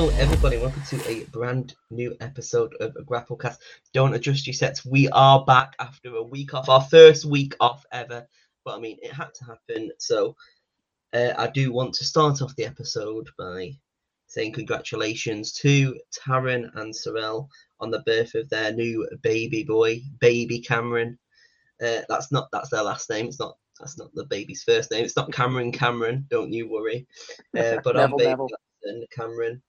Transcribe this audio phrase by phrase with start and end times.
[0.00, 0.56] Hello, everybody.
[0.56, 3.58] Welcome to a brand new episode of Grapplecast.
[3.92, 4.82] Don't adjust your sets.
[4.82, 8.26] We are back after a week off, our first week off ever.
[8.64, 9.90] But I mean, it had to happen.
[9.98, 10.36] So
[11.12, 13.72] uh, I do want to start off the episode by
[14.26, 20.60] saying congratulations to Taryn and Sorel on the birth of their new baby boy, baby
[20.60, 21.18] Cameron.
[21.78, 23.26] Uh, that's not that's their last name.
[23.26, 25.04] It's not that's not the baby's first name.
[25.04, 26.24] It's not Cameron Cameron.
[26.30, 27.06] Don't you worry.
[27.54, 28.46] Uh, but on baby
[28.84, 29.60] and Cameron.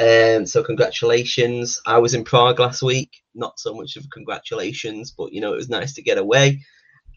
[0.00, 1.80] Um, so congratulations.
[1.86, 3.22] I was in Prague last week.
[3.34, 6.62] Not so much of congratulations, but you know it was nice to get away,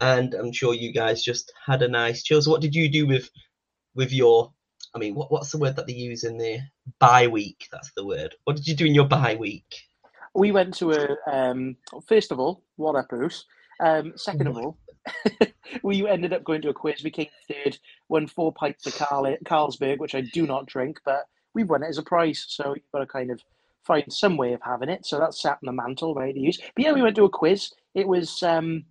[0.01, 2.41] and I'm sure you guys just had a nice chill.
[2.41, 3.29] So what did you do with
[3.95, 4.53] with your?
[4.95, 6.59] I mean, what, what's the word that they use in the
[6.99, 7.67] Bye week.
[7.71, 8.35] That's the word.
[8.45, 9.75] What did you do in your bye week?
[10.33, 11.17] We went to a.
[11.31, 11.77] Um,
[12.07, 13.45] first of all, what up, Bruce?
[13.79, 14.77] Um, second of all,
[15.83, 17.03] we ended up going to a quiz.
[17.03, 17.77] We came third,
[18.09, 21.89] won four pints of Carl- Carlsberg, which I do not drink, but we won it
[21.89, 22.45] as a prize.
[22.47, 23.41] So you've got to kind of
[23.83, 25.05] find some way of having it.
[25.05, 26.59] So that's sat in the mantle, ready to use.
[26.75, 27.71] But yeah, we went to a quiz.
[27.95, 28.85] It was um,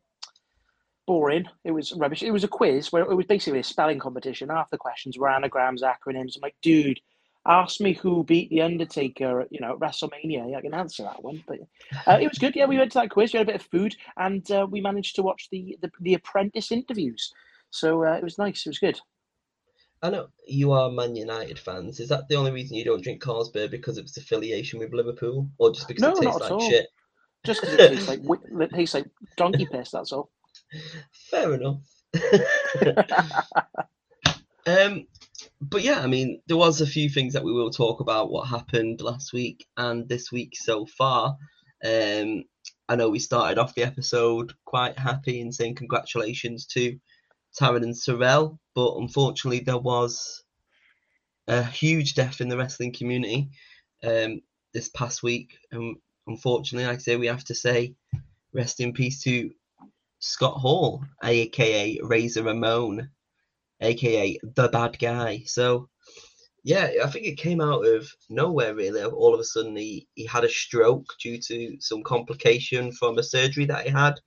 [1.06, 1.46] boring.
[1.64, 2.22] It was rubbish.
[2.22, 4.48] It was a quiz where it was basically a spelling competition.
[4.48, 6.36] Half the questions were anagrams, acronyms.
[6.36, 7.00] I'm like, dude,
[7.46, 10.56] ask me who beat the Undertaker, you know, at WrestleMania.
[10.56, 11.42] I can answer that one.
[11.46, 11.60] But
[12.06, 12.54] uh, it was good.
[12.56, 13.32] Yeah, we went to that quiz.
[13.32, 16.14] We had a bit of food, and uh, we managed to watch the the, the
[16.14, 17.32] Apprentice interviews.
[17.70, 18.66] So uh, it was nice.
[18.66, 19.00] It was good.
[20.02, 22.00] I know you are Man United fans.
[22.00, 25.50] Is that the only reason you don't drink Carlsberg because of its affiliation with Liverpool,
[25.58, 26.70] or just because No, it tastes like all.
[26.70, 26.86] shit?
[27.44, 28.20] Just because it tastes like
[28.60, 29.90] it tastes like donkey piss.
[29.90, 30.30] That's all.
[31.30, 31.82] Fair enough.
[34.66, 35.06] um,
[35.60, 38.48] but yeah, I mean, there was a few things that we will talk about what
[38.48, 41.36] happened last week and this week so far.
[41.84, 42.44] Um,
[42.88, 46.98] I know we started off the episode quite happy and saying congratulations to
[47.58, 50.42] Taryn and Sorel, but unfortunately there was
[51.48, 53.50] a huge death in the wrestling community
[54.04, 54.40] um,
[54.72, 55.58] this past week.
[55.72, 55.96] And
[56.26, 57.94] unfortunately, like I say, we have to say
[58.52, 59.50] rest in peace to
[60.20, 63.10] Scott Hall, aka Razor Ramon,
[63.80, 65.42] aka the bad guy.
[65.46, 65.88] So
[66.62, 69.02] yeah, I think it came out of nowhere really.
[69.02, 73.22] All of a sudden he, he had a stroke due to some complication from a
[73.22, 74.20] surgery that he had.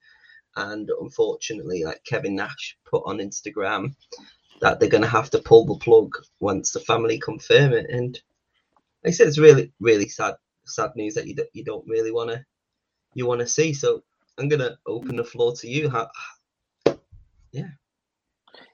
[0.56, 3.96] And unfortunately, like Kevin Nash put on Instagram
[4.62, 7.90] that they're gonna have to pull the plug once the family confirm it.
[7.90, 8.20] And
[9.06, 12.46] I said, it's really, really sad sad news that you, don't- you don't really wanna
[13.16, 13.74] you wanna see.
[13.74, 14.04] So
[14.38, 15.90] I'm gonna open the floor to you.
[15.90, 16.08] How,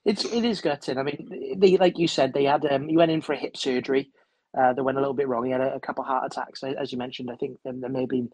[0.06, 0.98] It's it is gutting.
[0.98, 3.58] I mean, they like you said, they had um, he went in for a hip
[3.58, 4.12] surgery.
[4.58, 5.46] Uh, that went a little bit wrong.
[5.46, 7.30] He had a, a couple heart attacks, as you mentioned.
[7.30, 8.32] I think there may have been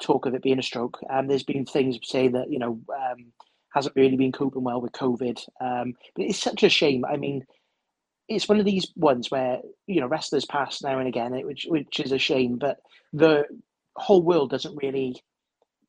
[0.00, 0.98] talk of it being a stroke.
[1.10, 3.32] Um, there's been things saying that you know um,
[3.74, 5.38] hasn't really been coping well with COVID.
[5.60, 7.04] Um, but it's such a shame.
[7.04, 7.44] I mean,
[8.28, 12.00] it's one of these ones where you know wrestlers pass now and again, which which
[12.00, 12.58] is a shame.
[12.58, 12.78] But
[13.12, 13.44] the
[13.96, 15.22] whole world doesn't really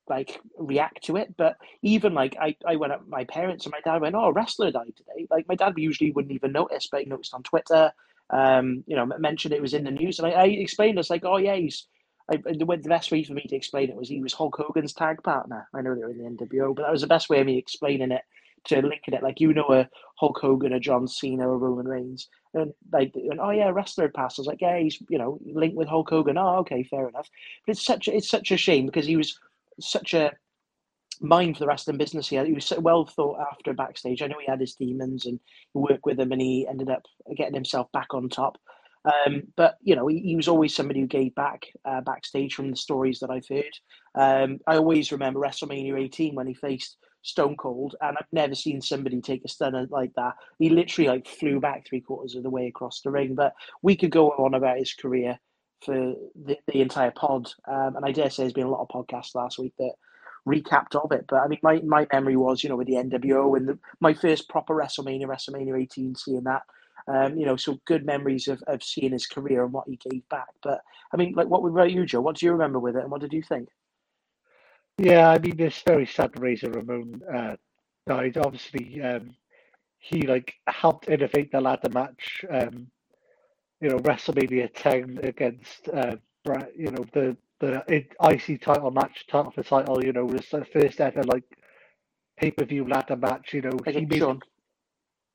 [0.09, 1.36] like react to it.
[1.38, 4.34] But even like I, I went up my parents and my dad went, Oh, a
[4.34, 5.28] wrestler died today.
[5.30, 7.92] Like my dad usually wouldn't even notice, but he noticed on Twitter,
[8.31, 10.19] um, you know, mentioned it was in the news.
[10.19, 11.88] And I, I explained it's like, oh yeah, he's
[12.30, 15.24] I, the, best way for me to explain it was he was Hulk Hogan's tag
[15.24, 15.68] partner.
[15.74, 17.58] I know they were in the NWO, but that was the best way of me
[17.58, 18.22] explaining it
[18.66, 19.24] to linking it.
[19.24, 22.28] Like you know a Hulk Hogan, a John Cena, a Roman Reigns.
[22.54, 24.40] And like and, oh yeah, wrestler passed.
[24.40, 26.38] I was like, yeah, he's you know, linked with Hulk Hogan.
[26.38, 27.30] Oh, okay, fair enough.
[27.66, 29.40] But it's such it's such a shame because he was
[29.80, 30.32] such a
[31.22, 32.28] mind for the wrestling business.
[32.28, 34.22] He, he was so well thought after backstage.
[34.22, 35.40] I know he had his demons and
[35.74, 37.04] worked with them, and he ended up
[37.36, 38.58] getting himself back on top.
[39.06, 42.72] Um, but you know, he, he was always somebody who gave back uh, backstage from
[42.72, 43.74] the stories that I've heard.
[44.16, 48.81] Um, I always remember WrestleMania 18 when he faced Stone Cold, and I've never seen
[48.81, 50.34] somebody take a stunner like that.
[50.57, 53.36] He literally like flew back three quarters of the way across the ring.
[53.36, 55.40] But we could go on about his career
[55.86, 56.13] for
[56.46, 59.36] the, the entire pod, um, and I dare say there's been a lot of podcasts
[59.36, 59.94] last week that
[60.48, 61.25] recapped of it.
[61.28, 64.13] But I mean, my, my memory was, you know, with the NWO and the, my
[64.13, 66.63] first proper WrestleMania, WrestleMania 18, seeing that.
[67.10, 70.28] Um, you know, so good memories of, of seeing his career and what he gave
[70.30, 70.50] back.
[70.62, 72.22] But I mean, like, what about you, Joe?
[72.22, 73.70] What do you remember with it, and what did you think?
[74.98, 77.56] Yeah, I mean, it's very sad Razor Ramon uh,
[78.06, 78.38] died.
[78.38, 79.36] Obviously, um,
[79.98, 82.46] he like helped innovate the ladder match.
[82.50, 82.88] Um,
[83.82, 86.18] you know, WrestleMania 10 against uh,
[86.76, 87.84] you know the the
[88.22, 90.04] IC title match, title for title.
[90.04, 91.46] You know, was the first ever like
[92.38, 93.54] pay per view ladder match.
[93.54, 94.42] You know, he made Shawn.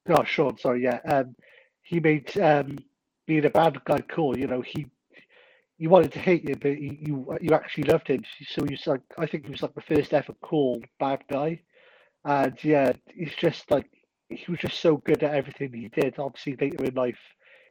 [0.08, 1.00] Oh, Shawn, sorry, yeah.
[1.06, 1.34] Um,
[1.84, 2.78] he made um,
[3.26, 4.36] being a bad guy cool.
[4.36, 4.86] You know, he
[5.78, 8.24] you wanted to hate him, but you you, actually loved him.
[8.48, 11.60] So he's like, I think he was like the first ever cool bad guy,
[12.24, 13.88] and yeah, he's just like
[14.28, 16.18] he was just so good at everything he did.
[16.18, 17.18] Obviously, later in life,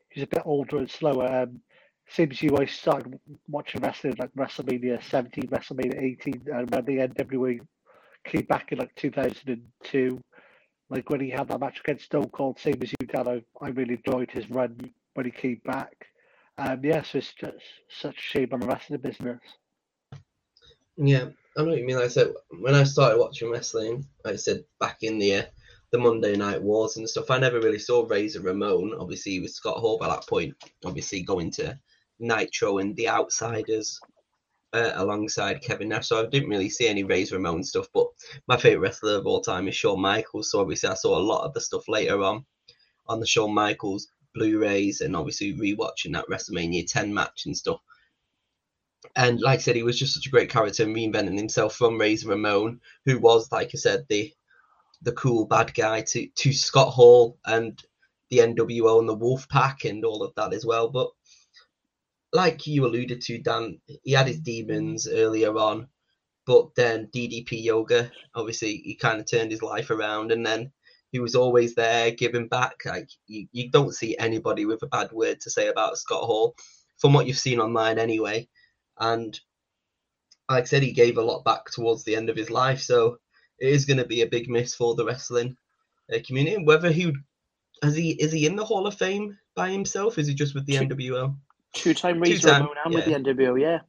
[0.10, 1.28] he's a bit older and slower.
[1.28, 1.62] Um,
[2.10, 6.98] same as you, I started watching wrestling like WrestleMania 17, WrestleMania 18, and when the
[6.98, 7.60] NWO
[8.26, 10.22] came back in like 2002,
[10.90, 14.50] like when he had that match against Stone Cold, same as I, really enjoyed his
[14.50, 16.08] run when he came back.
[16.58, 17.58] Um, yes, it's just
[17.90, 19.40] such a shame on the wrestling business.
[20.98, 21.98] Yeah, I know what you mean.
[21.98, 25.44] I said, when I started watching wrestling, I said back in the uh,
[25.92, 28.96] the Monday Night Wars and stuff, I never really saw Razor Ramon.
[29.00, 30.56] Obviously, with Scott Hall by that point,
[30.86, 31.78] obviously going to
[32.20, 34.00] Nitro and the Outsiders
[34.74, 36.08] uh, alongside Kevin Nash.
[36.08, 37.88] So I didn't really see any Razor Ramon stuff.
[37.94, 38.08] But
[38.48, 40.52] my favorite wrestler of all time is Shawn Michaels.
[40.52, 42.46] So obviously, I saw a lot of the stuff later on
[43.08, 47.80] on the Shawn Michaels Blu-rays and obviously rewatching that WrestleMania 10 match and stuff.
[49.16, 52.00] And like I said, he was just such a great character, and reinventing himself from
[52.00, 54.34] Razor Ramon, who was, like I said, the
[55.04, 57.80] the cool bad guy, to to Scott Hall and
[58.30, 60.90] the NWO and the Wolf Pack and all of that as well.
[60.90, 61.10] But
[62.32, 65.88] like you alluded to, Dan, he had his demons earlier on,
[66.46, 70.72] but then DDP Yoga, obviously, he kind of turned his life around, and then
[71.14, 72.82] he was always there giving back.
[72.86, 76.56] Like you, you don't see anybody with a bad word to say about Scott Hall,
[76.98, 78.50] from what you've seen online anyway.
[79.00, 79.40] And
[80.50, 83.20] like I said, he gave a lot back towards the end of his life, so
[83.60, 85.56] it is going to be a big miss for the wrestling
[86.12, 86.64] uh, community.
[86.64, 87.14] Whether he
[87.84, 90.18] has he is he in the Hall of Fame by himself?
[90.18, 91.36] Is he just with the two, NWO?
[91.74, 93.00] Two-time Razor Two-time, and yeah.
[93.00, 93.80] with the NWO, yeah.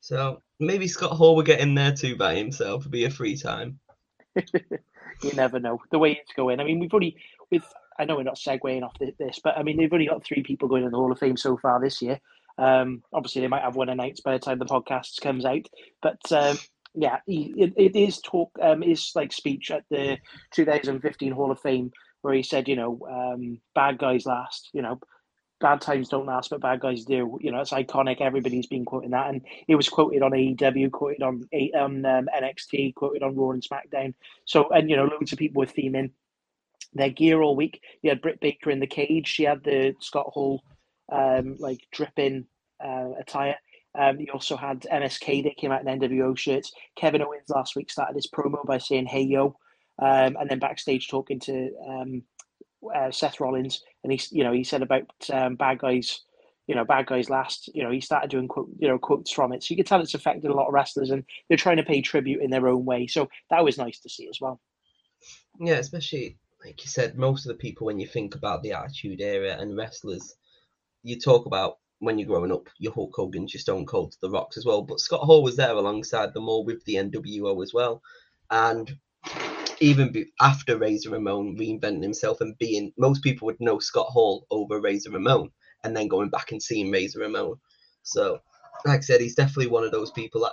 [0.00, 2.82] So maybe Scott Hall will get in there too by himself.
[2.82, 3.80] It'll be a free time.
[5.22, 6.60] you never know the way it's going.
[6.60, 7.16] I mean, we've only
[7.50, 7.64] with
[7.98, 10.68] I know we're not segueing off this, but I mean they've only got three people
[10.68, 12.20] going in the Hall of Fame so far this year.
[12.58, 15.66] Um, obviously, they might have one announced by the time the podcast comes out,
[16.02, 16.56] but um,
[16.94, 18.50] yeah, it, it is talk.
[18.62, 20.18] Um, is like speech at the
[20.52, 21.90] 2015 Hall of Fame
[22.22, 24.70] where he said, you know, um, bad guys last.
[24.72, 25.00] You know,
[25.64, 27.38] bad times don't last, but bad guys do.
[27.40, 28.20] You know, it's iconic.
[28.20, 31.48] Everybody's been quoting that, and it was quoted on AEW, quoted on
[32.04, 34.12] um, NXT, quoted on Raw and SmackDown.
[34.44, 36.10] So, and you know, loads of people were theming
[36.92, 37.80] their gear all week.
[38.02, 39.26] You had Britt Baker in the cage.
[39.26, 40.62] She had the Scott Hall
[41.10, 42.44] um, like dripping
[42.84, 43.56] uh, attire.
[43.98, 46.72] Um, you also had MSK that came out in NWO shirts.
[46.94, 49.56] Kevin Owens last week started his promo by saying "Hey yo,"
[49.98, 52.22] um, and then backstage talking to um,
[52.94, 56.22] uh, Seth Rollins, and he, you know, he said about um, bad guys,
[56.66, 57.70] you know, bad guys last.
[57.74, 59.62] You know, he started doing quote, you know, quotes from it.
[59.62, 62.00] So you can tell it's affected a lot of wrestlers, and they're trying to pay
[62.00, 63.06] tribute in their own way.
[63.06, 64.60] So that was nice to see as well.
[65.60, 69.20] Yeah, especially like you said, most of the people when you think about the Attitude
[69.20, 70.34] Era and wrestlers,
[71.02, 74.56] you talk about when you're growing up, your Hulk Hogan's, your Stone Cold, The Rocks
[74.56, 74.82] as well.
[74.82, 78.02] But Scott Hall was there alongside them all with the NWO as well,
[78.50, 78.96] and
[79.80, 84.46] even be, after Razor Ramon reinventing himself and being, most people would know Scott Hall
[84.50, 85.50] over Razor Ramon,
[85.84, 87.56] and then going back and seeing Razor Ramon.
[88.02, 88.38] So,
[88.84, 90.52] like I said, he's definitely one of those people that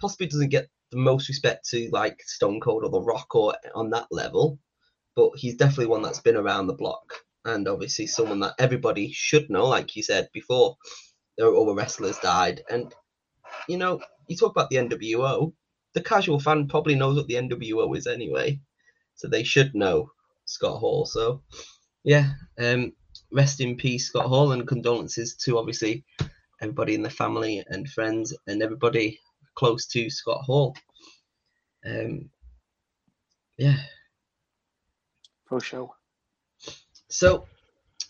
[0.00, 3.90] possibly doesn't get the most respect to like Stone Cold or The Rock or on
[3.90, 4.58] that level,
[5.16, 7.14] but he's definitely one that's been around the block
[7.44, 10.76] and obviously someone that everybody should know, like you said before.
[11.36, 12.94] There were other wrestlers died, and
[13.68, 15.52] you know, you talk about the NWO.
[15.94, 18.58] The casual fan probably knows what the NWO is anyway,
[19.14, 20.10] so they should know
[20.44, 21.04] Scott Hall.
[21.04, 21.42] So,
[22.04, 22.92] yeah, um,
[23.30, 26.04] rest in peace, Scott Hall, and condolences to obviously
[26.60, 29.18] everybody in the family and friends and everybody
[29.54, 30.76] close to Scott Hall.
[31.84, 32.30] Um,
[33.58, 33.76] yeah,
[35.46, 35.90] for sure.
[37.08, 37.46] So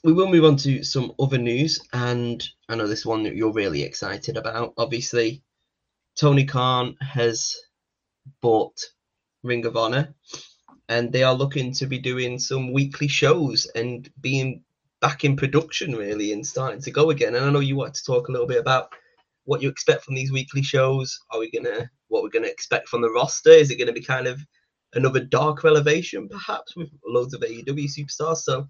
[0.05, 3.53] we will move on to some other news, and I know this one that you're
[3.53, 4.75] really excited about.
[4.77, 5.43] Obviously,
[6.17, 7.57] Tony Khan has
[8.41, 8.79] bought
[9.43, 10.15] Ring of Honor,
[10.89, 14.63] and they are looking to be doing some weekly shows and being
[15.01, 17.35] back in production really and starting to go again.
[17.35, 18.93] And I know you want to talk a little bit about
[19.45, 21.19] what you expect from these weekly shows.
[21.31, 23.51] Are we gonna what we're gonna expect from the roster?
[23.51, 24.41] Is it gonna be kind of
[24.95, 28.39] another dark elevation, perhaps, with loads of AEW superstars?
[28.39, 28.69] So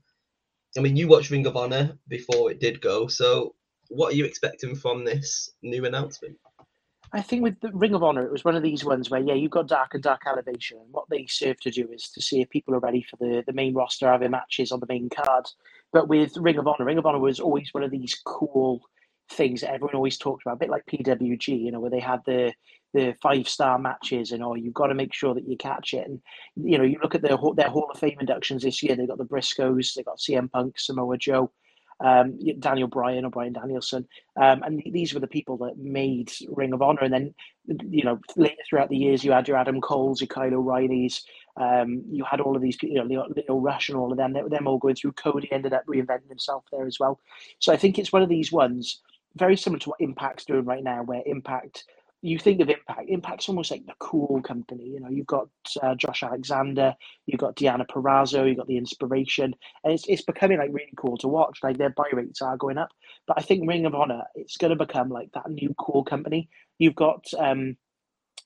[0.77, 3.55] I mean, you watched Ring of Honor before it did go, so
[3.89, 6.39] what are you expecting from this new announcement?
[7.15, 9.35] I think with the Ring of Honor, it was one of these ones where, yeah,
[9.35, 10.79] you've got Dark and Dark Elevation.
[10.79, 13.45] And what they serve to do is to see if people are ready for the,
[13.47, 15.45] the main roster having matches on the main card.
[15.93, 18.81] But with Ring of Honor, Ring of Honor was always one of these cool
[19.31, 22.21] things that everyone always talked about, a bit like PWG, you know, where they had
[22.27, 22.53] the
[22.95, 26.07] the five star matches and oh, you've got to make sure that you catch it.
[26.07, 26.21] And
[26.57, 28.97] you know, you look at their their Hall of Fame inductions this year.
[28.97, 31.51] They got the Briscoes, they got CM Punk, Samoa Joe,
[32.03, 34.07] um, Daniel Bryan or Bryan Danielson,
[34.41, 37.03] um, and these were the people that made Ring of Honor.
[37.03, 37.35] And then
[37.67, 41.25] you know, later throughout the years, you had your Adam Cole's, your Kyle O'Reilly's.
[41.57, 44.33] Um, you had all of these, you know, Leo, Lio Rush and all of them.
[44.33, 45.13] Them all going through.
[45.13, 47.21] Cody ended up reinventing himself there as well.
[47.59, 49.01] So I think it's one of these ones
[49.37, 51.85] very similar to what Impact's doing right now, where Impact
[52.23, 54.85] you think of Impact, Impact's almost like the cool company.
[54.85, 55.49] You know, you've got
[55.83, 56.95] uh, Josh Alexander,
[57.27, 61.17] you've got Deonna Purrazzo, you've got the inspiration, and it's, it's becoming like really cool
[61.19, 61.59] to watch.
[61.65, 62.91] Like their buy rates are going up,
[63.27, 66.49] but I think Ring of Honor, it's going to become like that new cool company.
[66.79, 67.77] You've got um,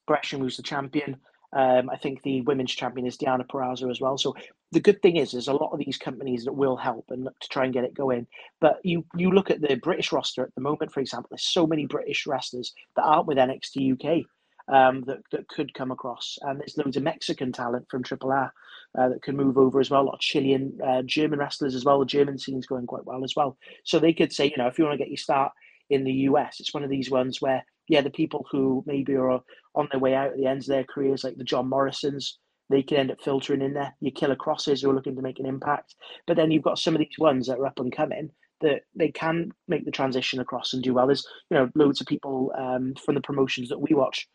[0.06, 1.18] Gresham, who's the champion.
[1.52, 4.16] Um, I think the women's champion is Deonna Purrazzo as well.
[4.18, 4.34] So
[4.72, 7.38] the good thing is, there's a lot of these companies that will help and look
[7.38, 8.26] to try and get it going.
[8.60, 11.66] But you you look at the British roster at the moment, for example, there's so
[11.66, 14.26] many British wrestlers that aren't with NXT UK
[14.68, 16.38] um, that, that could come across.
[16.42, 18.52] And there's loads of Mexican talent from Triple A
[18.98, 20.02] uh, that can move over as well.
[20.02, 22.00] A lot of Chilean, uh, German wrestlers as well.
[22.00, 23.56] The German scene's going quite well as well.
[23.84, 25.52] So they could say, you know, if you want to get your start
[25.90, 29.40] in the US, it's one of these ones where, yeah, the people who maybe are
[29.74, 32.38] on their way out at the ends of their careers, like the John Morrisons,
[32.70, 33.94] they can end up filtering in there.
[34.00, 35.94] Your Killer Krosses who are looking to make an impact.
[36.26, 38.30] But then you've got some of these ones that are up and coming
[38.60, 41.06] that they can make the transition across and do well.
[41.06, 44.26] There's you know loads of people um, from the promotions that we watch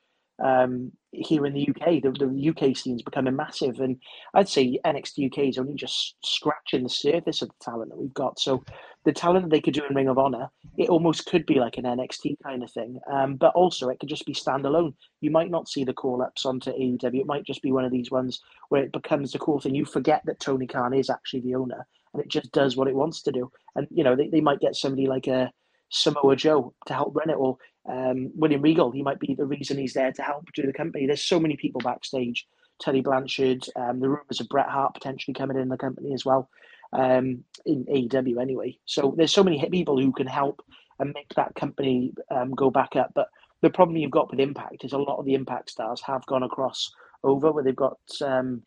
[0.44, 2.02] um, here in the UK.
[2.02, 3.98] The, the UK scene is becoming massive, and
[4.34, 8.14] I'd say NXT UK is only just scratching the surface of the talent that we've
[8.14, 8.40] got.
[8.40, 8.64] So
[9.04, 11.78] the talent that they could do in Ring of Honor, it almost could be like
[11.78, 13.00] an NXT kind of thing.
[13.12, 14.94] Um, but also, it could just be standalone.
[15.22, 17.22] You might not see the call ups onto AEW.
[17.22, 19.74] It might just be one of these ones where it becomes the cool thing.
[19.74, 22.96] You forget that Tony Khan is actually the owner, and it just does what it
[22.96, 23.52] wants to do.
[23.76, 25.52] And you know, they, they might get somebody like a
[25.90, 27.58] Samoa Joe to help run it, or
[27.90, 28.92] um, William Regal.
[28.92, 31.08] He might be the reason he's there to help do the company.
[31.08, 32.46] There's so many people backstage.
[32.82, 36.50] Tully Blanchard, um, the rumors of Bret Hart potentially coming in the company as well,
[36.94, 38.78] um, in AEW anyway.
[38.86, 40.62] So there's so many people who can help
[41.00, 43.12] and make that company um, go back up.
[43.16, 43.28] But
[43.62, 46.44] the problem you've got with Impact is a lot of the Impact stars have gone
[46.44, 46.92] across
[47.24, 48.64] over where they've got um,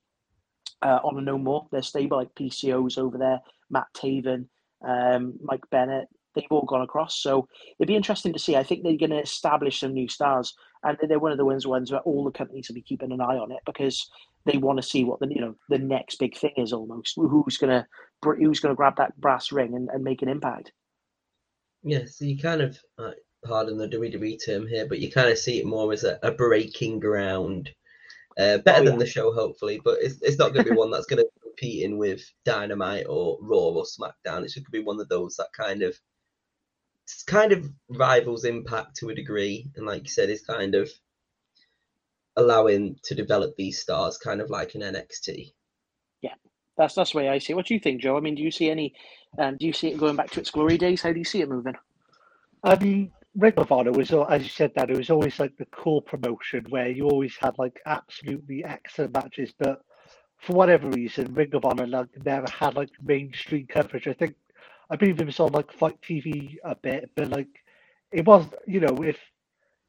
[0.82, 1.66] uh, Honor No More.
[1.70, 3.40] They're stable like PCOs over there,
[3.70, 4.46] Matt Taven,
[4.86, 7.20] um, Mike Bennett, they've all gone across.
[7.20, 8.56] So it'd be interesting to see.
[8.56, 11.66] I think they're going to establish some new stars, and they're one of the ones
[11.66, 14.08] ones where all the companies will be keeping an eye on it because
[14.44, 16.72] they want to see what the you know the next big thing is.
[16.72, 17.86] Almost who's gonna
[18.24, 20.72] who's gonna grab that brass ring and, and make an impact.
[21.82, 23.10] Yeah, so you kind of uh,
[23.44, 26.32] pardon the WWE term here, but you kind of see it more as a, a
[26.32, 27.70] breaking ground.
[28.38, 28.90] Uh, better oh, yeah.
[28.90, 31.28] than the show, hopefully, but it's, it's not going to be one that's going to
[31.42, 34.42] compete in with Dynamite or Raw or SmackDown.
[34.42, 35.96] It's going to be one of those that kind of
[37.26, 40.90] kind of rivals Impact to a degree, and like you said, is kind of
[42.36, 45.52] allowing to develop these stars, kind of like an NXT.
[46.76, 47.52] That's that's the way I see.
[47.52, 47.56] it.
[47.56, 48.16] What do you think, Joe?
[48.16, 48.94] I mean, do you see any?
[49.38, 51.02] Um, do you see it going back to its glory days?
[51.02, 51.74] How do you see it moving?
[52.80, 56.02] Mean, Ring of Honor was, as you said, that it was always like the core
[56.02, 59.82] promotion where you always had like absolutely excellent matches, but
[60.38, 64.06] for whatever reason, Ring of Honor like never had like mainstream coverage.
[64.08, 64.34] I think
[64.90, 67.48] I believe it was on like FITE TV a bit, but like
[68.12, 69.18] it was, you know, if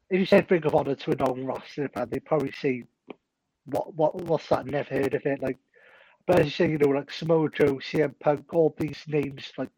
[0.09, 2.83] if you said Ring of Honor to a non-roster fan, they'd probably say,
[3.65, 4.65] "What, what, what's that?
[4.67, 5.57] Never heard of it." Like,
[6.27, 9.69] but as you say, you know, like Samoa Joe, CM Punk, all these names, like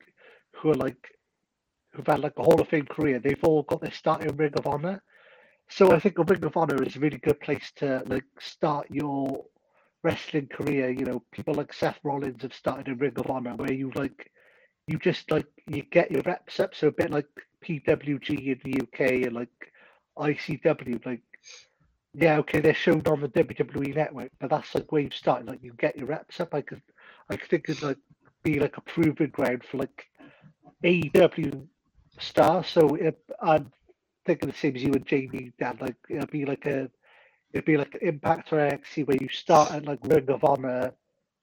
[0.54, 1.12] who are like
[1.94, 4.54] who've had like a Hall of Fame career, they've all got their start in Ring
[4.58, 5.02] of Honor.
[5.70, 8.88] So I think a Ring of Honor is a really good place to like start
[8.90, 9.46] your
[10.04, 10.90] wrestling career.
[10.90, 14.32] You know, people like Seth Rollins have started in Ring of Honor, where you like
[14.88, 16.74] you just like you get your reps up.
[16.74, 17.28] So a bit like
[17.66, 19.50] PWG in the UK and like
[20.18, 21.22] ICW, like
[22.20, 25.46] yeah, okay, they're shown on the WWE network, but that's like where you start.
[25.46, 26.56] Like you get your reps up.
[26.56, 26.82] I could,
[27.30, 27.98] I could think it'd like
[28.44, 30.08] be like a proving ground for like
[30.84, 31.68] AEW
[32.20, 32.68] stars.
[32.68, 33.72] So if, I'm
[34.26, 35.78] thinking the same as you and Jamie, Dan.
[35.80, 36.90] Like it'd be like a,
[37.54, 40.94] it'd be like Impact or NXT where you start at like Ring of Honor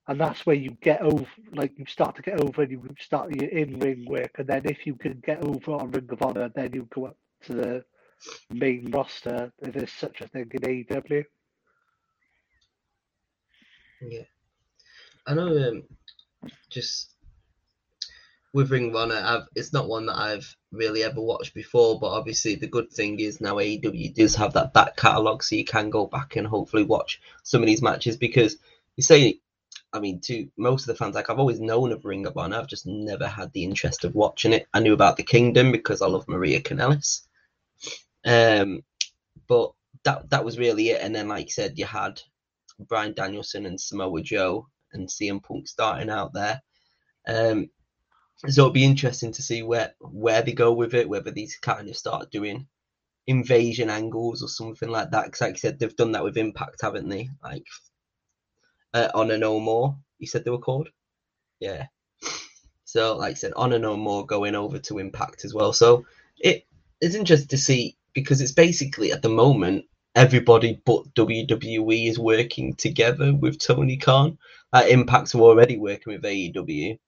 [0.09, 3.35] and that's where you get over, like you start to get over, and you start
[3.35, 6.73] your in-ring work, and then if you can get over on Ring of Honor, then
[6.75, 7.85] you go up to the
[8.51, 9.53] main roster.
[9.61, 11.25] If there's such a thing in AEW.
[14.03, 14.23] Yeah,
[15.27, 15.69] I know.
[15.69, 15.85] Um,
[16.71, 17.11] just
[18.53, 22.09] with Ring of Honor, I've, it's not one that I've really ever watched before, but
[22.09, 25.91] obviously the good thing is now AEW does have that back catalogue, so you can
[25.91, 28.57] go back and hopefully watch some of these matches because
[28.97, 29.41] you say
[29.95, 32.59] I mean, to most of the fans, like I've always known of Ring of Honor,
[32.59, 34.67] I've just never had the interest of watching it.
[34.75, 37.21] I knew about the Kingdom because I love Maria Kanellis,
[38.25, 38.83] um,
[39.47, 39.73] but
[40.05, 41.03] that that was really it.
[41.03, 42.21] And then, like I said, you had
[42.79, 46.63] Bryan Danielson and Samoa Joe and CM Punk starting out there.
[47.27, 47.71] Um,
[48.47, 51.89] so it'll be interesting to see where where they go with it, whether these kind
[51.89, 52.67] of start doing
[53.27, 55.27] invasion angles or something like that.
[55.27, 57.31] Because, like I said, they've done that with Impact, haven't they?
[57.43, 57.67] Like
[58.93, 59.97] uh, Honor No More.
[60.19, 60.89] You said they were called.
[61.61, 61.87] Yeah.
[62.85, 65.73] So, like I said, on Honor No More going over to Impact as well.
[65.73, 66.05] So
[66.39, 66.67] it
[67.05, 69.85] it's interesting to see because it's basically at the moment
[70.15, 74.39] everybody but WWE is working together with Tony Khan.
[74.73, 76.99] Uh, Impact's already working with AEW,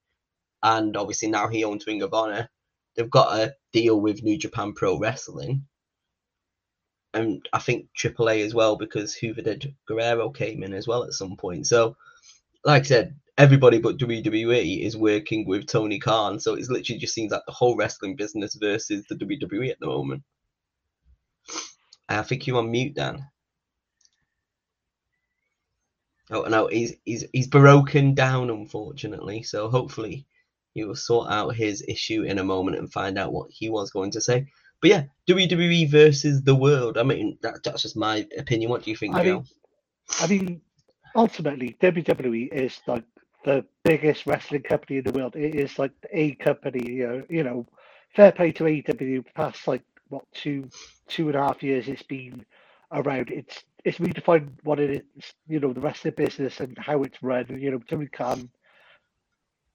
[0.62, 2.48] and obviously now he owns Ring of Honor.
[2.94, 5.66] They've got a deal with New Japan Pro Wrestling,
[7.14, 11.12] and I think AAA as well because Hoover did Guerrero came in as well at
[11.12, 11.66] some point.
[11.66, 11.96] So,
[12.64, 16.40] like I said, everybody but WWE is working with Tony Khan.
[16.40, 19.86] So it's literally just seems like the whole wrestling business versus the WWE at the
[19.86, 20.22] moment.
[22.08, 23.26] I think you're on mute, Dan.
[26.30, 29.42] Oh no, he's he's he's broken down unfortunately.
[29.42, 30.26] So hopefully
[30.74, 33.90] he will sort out his issue in a moment and find out what he was
[33.90, 34.46] going to say.
[34.80, 36.98] But yeah, WWE versus the world.
[36.98, 38.70] I mean, that, that's just my opinion.
[38.70, 39.44] What do you think, I mean,
[40.20, 40.60] I mean,
[41.14, 43.04] ultimately, WWE is like
[43.46, 45.36] the biggest wrestling company in the world.
[45.36, 46.90] It is like a company.
[46.90, 47.66] You know, you know,
[48.14, 49.24] fair play to AEW.
[49.34, 50.68] Past like what two
[51.08, 52.44] two and a half years, it's been
[52.92, 53.30] around.
[53.30, 55.32] It's it's redefined what it is.
[55.48, 57.46] You know, the wrestling business and how it's run.
[57.58, 58.50] You know, Tony Khan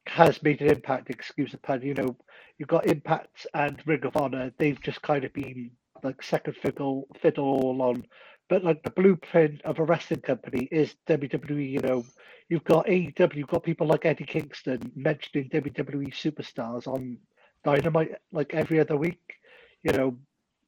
[0.06, 1.10] has made an impact.
[1.10, 1.82] Excuse the pun.
[1.82, 2.18] You know,
[2.58, 4.52] you've got Impact and Ring of Honor.
[4.58, 5.72] They've just kind of been
[6.04, 8.06] like second fiddle fiddle all on.
[8.52, 11.72] But like the blueprint of a wrestling company is WWE.
[11.72, 12.04] You know,
[12.50, 13.36] you've got AEW.
[13.36, 17.18] You've got people like Eddie Kingston mentioning WWE superstars on
[17.64, 19.36] Dynamite like every other week.
[19.84, 20.18] You know,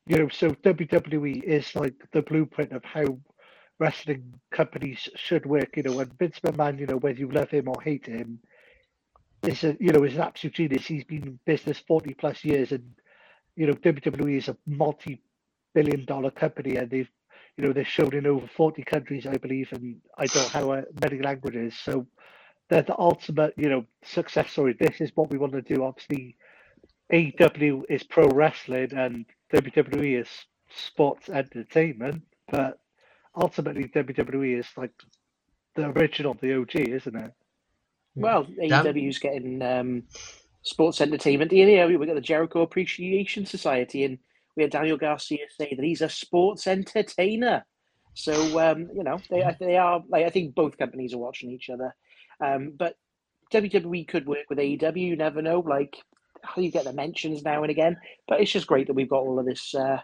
[0.08, 0.30] you know.
[0.30, 3.20] So WWE is like the blueprint of how
[3.80, 5.76] wrestling companies should work.
[5.76, 6.80] You know, and Vince McMahon.
[6.80, 8.40] You know, whether you love him or hate him
[9.46, 10.86] is a you know is an absolute genius.
[10.86, 12.94] He's been in business forty plus years, and
[13.58, 17.12] you know WWE is a multi-billion dollar company, and they've
[17.58, 20.84] you know they're shown in over forty countries, I believe, and I don't know how
[21.02, 21.76] many languages.
[21.78, 22.08] So
[22.70, 24.76] they're the ultimate you know success story.
[24.80, 25.84] This is what we want to do.
[25.84, 26.36] Obviously,
[27.12, 30.30] AEW is pro wrestling, and WWE is
[30.76, 32.80] sports entertainment, but
[33.36, 34.92] ultimately WWE is like
[35.76, 37.34] the original, the OG, isn't it?
[38.16, 38.86] Well, Dan?
[38.86, 40.04] AEW's getting um,
[40.62, 41.52] sports entertainment.
[41.52, 44.20] Yeah, we've got the Jericho Appreciation Society, and
[44.56, 47.66] we had Daniel Garcia say that he's a sports entertainer.
[48.14, 51.70] So um, you know, they they are like I think both companies are watching each
[51.70, 51.96] other.
[52.40, 52.96] Um, but
[53.52, 54.98] WWE could work with AEW.
[54.98, 55.60] You never know.
[55.60, 55.96] Like
[56.44, 57.98] how you get the mentions now and again.
[58.28, 60.00] But it's just great that we've got all of this uh,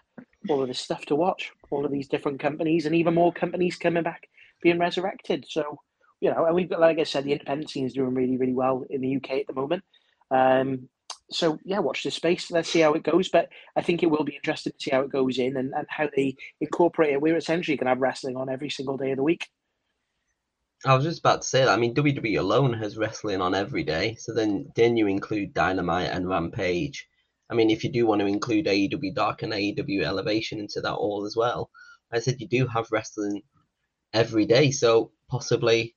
[0.48, 1.52] all of this stuff to watch.
[1.70, 4.28] All of these different companies, and even more companies coming back,
[4.62, 5.46] being resurrected.
[5.48, 5.78] So
[6.20, 8.52] you know, and we've got, like I said, the independent scene is doing really, really
[8.52, 9.82] well in the UK at the moment.
[10.30, 10.88] Um,
[11.30, 12.50] so yeah, watch this space.
[12.50, 13.28] Let's see how it goes.
[13.28, 15.86] But I think it will be interesting to see how it goes in and, and
[15.88, 17.20] how they incorporate it.
[17.20, 19.48] We're essentially going to have wrestling on every single day of the week.
[20.86, 21.68] I was just about to say that.
[21.68, 24.16] I mean, WWE alone has wrestling on every day.
[24.18, 27.06] So then, then you include Dynamite and Rampage.
[27.50, 30.94] I mean, if you do want to include AEW Dark and AEW Elevation into that
[30.94, 31.70] all as well,
[32.12, 33.42] I said you do have wrestling
[34.14, 34.70] every day.
[34.70, 35.94] So possibly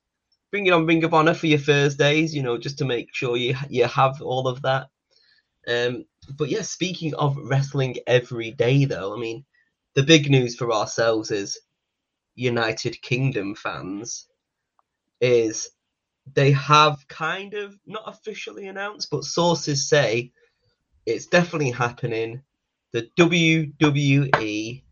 [0.51, 3.37] bring it on Ring of Honor for your Thursdays, you know, just to make sure
[3.37, 4.87] you you have all of that.
[5.67, 6.05] Um,
[6.37, 9.45] but yeah, speaking of wrestling every day, though, I mean,
[9.95, 11.59] the big news for ourselves is
[12.35, 14.27] United Kingdom fans
[15.21, 15.69] is
[16.33, 20.31] they have kind of not officially announced, but sources say
[21.05, 22.41] it's definitely happening.
[22.91, 24.83] The WWE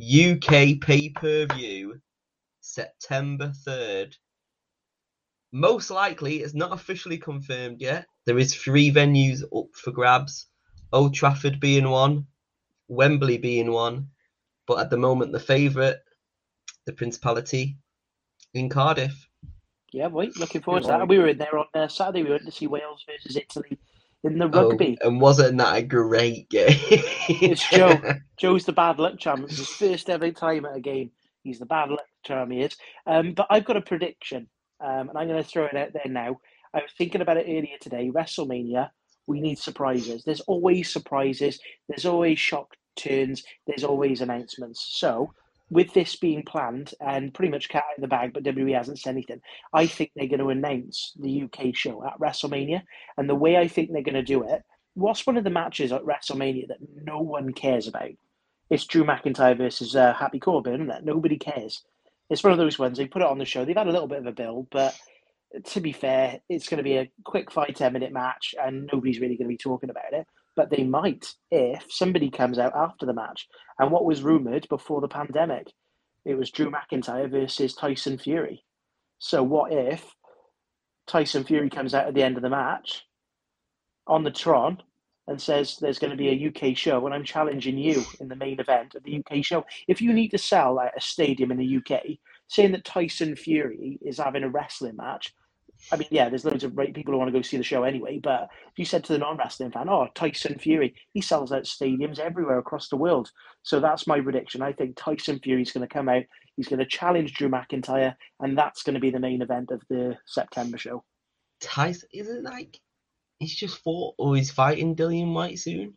[0.00, 2.00] UK pay per view
[2.60, 4.14] September 3rd.
[5.52, 8.06] Most likely, it's not officially confirmed yet.
[8.26, 10.46] There is three venues up for grabs.
[10.92, 12.26] Old Trafford being one,
[12.88, 14.08] Wembley being one,
[14.66, 15.96] but at the moment the favourite,
[16.86, 17.76] the Principality
[18.54, 19.28] in Cardiff.
[19.92, 21.08] Yeah, wait, looking forward to that.
[21.08, 22.22] We were in there on uh, Saturday.
[22.22, 23.78] We went to see Wales versus Italy
[24.24, 24.98] in the Oh, rugby.
[25.02, 26.68] and wasn't that a great game?
[27.30, 27.98] It's Joe.
[28.38, 29.44] Joe's the bad luck charm.
[29.44, 31.10] It's his first ever time at a game.
[31.42, 32.76] He's the bad luck charm, he is.
[33.06, 34.48] Um, but I've got a prediction,
[34.80, 36.38] um, and I'm going to throw it out there now.
[36.74, 38.10] I was thinking about it earlier today.
[38.14, 38.90] WrestleMania,
[39.26, 40.24] we need surprises.
[40.24, 41.58] There's always surprises.
[41.88, 43.42] There's always shock turns.
[43.66, 44.86] There's always announcements.
[44.90, 45.32] So,
[45.70, 48.98] with this being planned and pretty much cat out of the bag, but WWE hasn't
[48.98, 49.40] said anything,
[49.74, 52.82] I think they're going to announce the UK show at WrestleMania.
[53.18, 54.62] And the way I think they're going to do it,
[54.94, 58.10] what's one of the matches at WrestleMania that no one cares about?
[58.70, 61.04] It's Drew McIntyre versus uh, Happy Corbin, isn't?
[61.04, 61.82] Nobody cares.
[62.30, 62.98] It's one of those ones.
[62.98, 63.64] They put it on the show.
[63.64, 64.98] They've had a little bit of a build, but
[65.64, 69.20] to be fair, it's going to be a quick five, 10 minute match and nobody's
[69.20, 70.26] really going to be talking about it.
[70.56, 73.46] But they might if somebody comes out after the match.
[73.78, 75.68] And what was rumoured before the pandemic?
[76.24, 78.64] It was Drew McIntyre versus Tyson Fury.
[79.18, 80.04] So what if
[81.06, 83.04] Tyson Fury comes out at the end of the match
[84.06, 84.78] on the Tron
[85.28, 88.36] and says there's going to be a UK show and I'm challenging you in the
[88.36, 89.64] main event of the UK show.
[89.86, 93.98] If you need to sell like, a stadium in the UK, saying that Tyson Fury
[94.02, 95.34] is having a wrestling match,
[95.92, 98.18] I mean, yeah, there's loads of people who want to go see the show anyway.
[98.18, 102.18] But if you said to the non-wrestling fan, "Oh, Tyson Fury," he sells out stadiums
[102.18, 103.30] everywhere across the world.
[103.62, 104.60] So that's my prediction.
[104.60, 106.24] I think Tyson Fury is going to come out.
[106.56, 109.82] He's going to challenge Drew McIntyre, and that's going to be the main event of
[109.88, 111.04] the September show.
[111.60, 112.80] Tyson isn't like
[113.38, 115.94] he's just fought or he's fighting Dillian Whyte soon.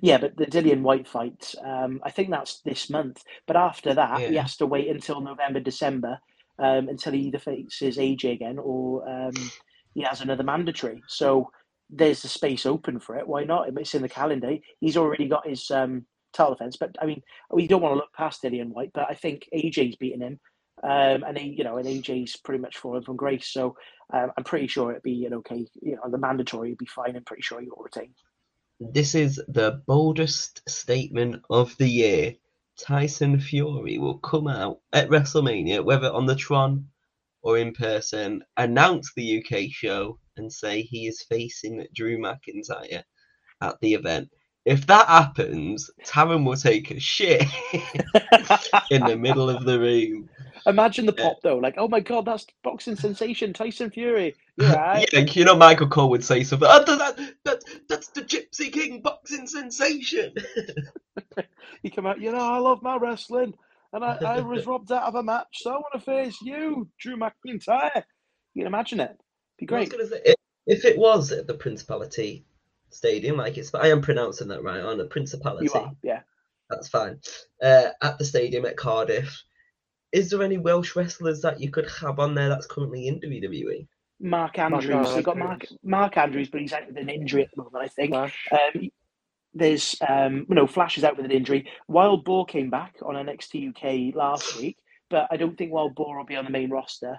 [0.00, 3.22] Yeah, but the Dillian Whyte fight, um, I think that's this month.
[3.46, 4.28] But after that, yeah.
[4.28, 6.18] he has to wait until November, December
[6.58, 9.34] um, until he either faces AJ again or um,
[9.94, 11.02] he has another mandatory.
[11.08, 11.50] So
[11.90, 13.28] there's the space open for it.
[13.28, 13.68] Why not?
[13.76, 14.56] It's in the calendar.
[14.80, 16.76] He's already got his um, title defense.
[16.78, 19.96] But I mean, we don't want to look past Dillian Whyte, but I think AJ's
[19.96, 20.40] beating him.
[20.82, 23.48] Um, and he, you know, and AJ's pretty much fallen from grace.
[23.48, 23.76] So
[24.12, 27.16] um, I'm pretty sure it'd be an okay, you know, the mandatory would be fine.
[27.16, 28.14] I'm pretty sure he will retain.
[28.80, 32.34] This is the boldest statement of the year
[32.78, 36.88] Tyson Fury will come out at WrestleMania, whether on the Tron
[37.42, 43.02] or in person, announce the UK show and say he is facing Drew McIntyre
[43.60, 44.30] at the event.
[44.64, 47.42] If that happens, Taron will take a shit
[48.90, 50.28] in the middle of the room.
[50.66, 54.34] Imagine the pop though, like, oh my god, that's boxing sensation Tyson Fury.
[54.58, 55.08] Right.
[55.10, 56.68] yeah, you know, Michael Cole would say something.
[56.70, 60.34] Oh, that, that, that's the Gypsy King boxing sensation.
[61.82, 63.54] he come out, you know, I love my wrestling,
[63.94, 66.86] and I, I was robbed out of a match, so I want to face you,
[67.00, 68.04] Drew McIntyre.
[68.52, 69.18] You can imagine it.
[69.58, 69.90] Be great.
[69.90, 70.34] Say,
[70.66, 72.44] if it was at the Principality
[72.90, 75.70] Stadium, like it's, I am pronouncing that right on the Principality.
[75.72, 76.20] You are, yeah.
[76.68, 77.20] That's fine.
[77.62, 79.42] Uh, at the stadium at Cardiff,
[80.12, 83.86] is there any Welsh wrestlers that you could have on there that's currently in WWE?
[84.20, 84.88] Mark Andrews.
[84.88, 87.84] Mark You've got Mark Mark Andrews, but he's out with an injury at the moment.
[87.84, 88.14] I think.
[88.14, 88.90] Um,
[89.54, 91.68] there's um, you know Flash is out with an injury.
[91.88, 94.78] Wild Boar came back on NXT UK last week,
[95.10, 97.18] but I don't think Wild Boar will be on the main roster.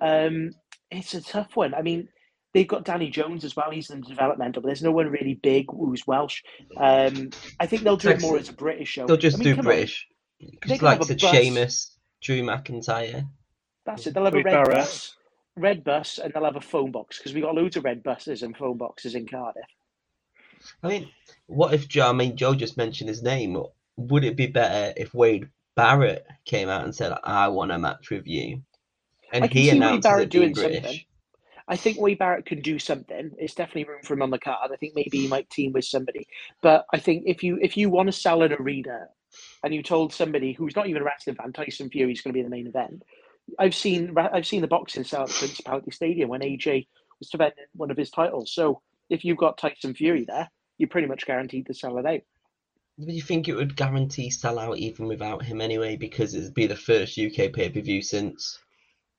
[0.00, 0.52] Um,
[0.90, 1.74] it's a tough one.
[1.74, 2.08] I mean,
[2.52, 3.70] they've got Danny Jones as well.
[3.70, 6.42] He's in developmental, but there's no one really big who's Welsh.
[6.76, 9.06] Um, I think they'll do it more as a British show.
[9.06, 10.06] They'll just I mean, do British.
[10.60, 11.91] Because like to Sheamus,
[12.22, 13.28] Drew McIntyre.
[13.84, 14.14] That's it.
[14.14, 15.16] They'll have a red bus,
[15.56, 18.42] red bus, and they'll have a phone box because we've got loads of red buses
[18.42, 19.64] and phone boxes in Cardiff.
[20.82, 21.08] I mean,
[21.46, 22.10] what if Joe?
[22.10, 23.60] I mean, Joe just mentioned his name.
[23.96, 28.10] Would it be better if Wade Barrett came out and said, "I want a match
[28.10, 28.62] with you,"
[29.32, 30.82] and he announced Wade doing British?
[30.82, 31.00] Something.
[31.68, 33.32] I think Wade Barrett can do something.
[33.38, 34.70] It's definitely room for him on the card.
[34.72, 36.26] I think maybe he might team with somebody.
[36.60, 39.08] But I think if you if you want to sell an arena
[39.64, 42.34] and you told somebody who's not even a wrestling fan, Tyson Fury is going to
[42.34, 43.02] be in the main event.
[43.58, 46.86] I've seen I've seen the boxing sell at Principality Stadium when AJ
[47.18, 48.52] was defending one of his titles.
[48.54, 52.20] So if you've got Tyson Fury there, you're pretty much guaranteed to sell it out.
[52.98, 55.96] Do you think it would guarantee sell out even without him anyway?
[55.96, 58.58] Because it'd be the first UK pay per view since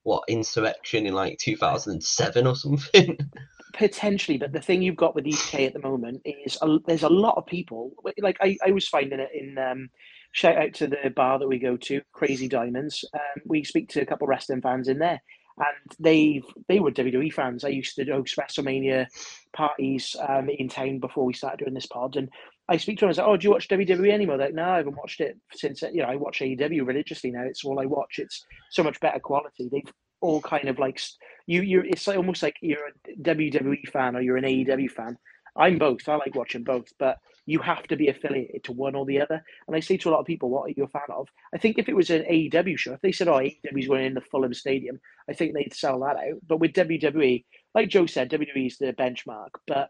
[0.04, 3.18] what Insurrextion in like 2007 or something.
[3.74, 7.10] Potentially, but the thing you've got with UK at the moment is a, there's a
[7.10, 7.92] lot of people.
[8.20, 9.90] Like I, I was finding it in um,
[10.32, 13.04] shout out to the bar that we go to, Crazy Diamonds.
[13.14, 15.22] Um, we speak to a couple of wrestling fans in there,
[15.58, 17.64] and they they were WWE fans.
[17.64, 19.08] I used to host WrestleMania
[19.54, 22.30] parties um, in town before we started doing this pod, and
[22.70, 23.10] I speak to them.
[23.10, 25.38] I say, "Oh, do you watch WWE anymore?" They're like, no, I haven't watched it
[25.54, 25.82] since.
[25.82, 27.44] You know, I watch AEW religiously now.
[27.44, 28.20] It's all I watch.
[28.20, 29.70] It's so much better quality.
[29.72, 31.00] They've all kind of like
[31.46, 31.62] you.
[31.62, 31.86] You're.
[31.86, 35.18] It's like, almost like you're a WWE fan or you're an AEW fan.
[35.56, 36.10] I'm both.
[36.10, 39.44] I like watching both, but you have to be affiliated to one or the other.
[39.68, 41.28] And I say to a lot of people, what are you a fan of?
[41.54, 44.14] I think if it was an AEW show, if they said, oh, AEW's going in
[44.14, 46.40] the Fulham Stadium, I think they'd sell that out.
[46.48, 49.50] But with WWE, like Joe said, WWE is the benchmark.
[49.68, 49.90] But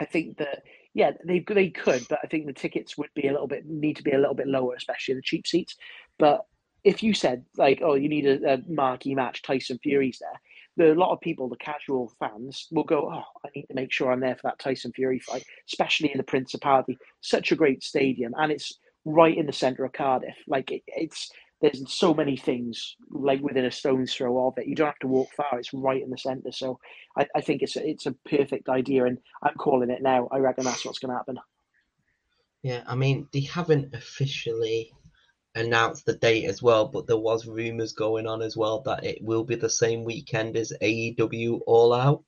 [0.00, 0.62] I think that,
[0.94, 3.96] yeah, they, they could, but I think the tickets would be a little bit, need
[3.96, 5.76] to be a little bit lower, especially the cheap seats.
[6.18, 6.46] But
[6.82, 10.40] if you said, like, oh, you need a, a marquee match, Tyson Fury's there,
[10.78, 14.10] a lot of people, the casual fans, will go, "Oh, I need to make sure
[14.10, 16.98] I'm there for that Tyson Fury fight," especially in the Principality.
[17.20, 20.36] Such a great stadium, and it's right in the centre of Cardiff.
[20.46, 24.66] Like it, it's there's so many things like within a stone's throw of it.
[24.66, 26.52] You don't have to walk far; it's right in the centre.
[26.52, 26.78] So
[27.16, 30.28] I, I think it's a, it's a perfect idea, and I'm calling it now.
[30.32, 31.38] I reckon that's what's going to happen.
[32.62, 34.92] Yeah, I mean they haven't officially
[35.54, 39.22] announced the date as well, but there was rumors going on as well that it
[39.22, 42.24] will be the same weekend as AEW All Out,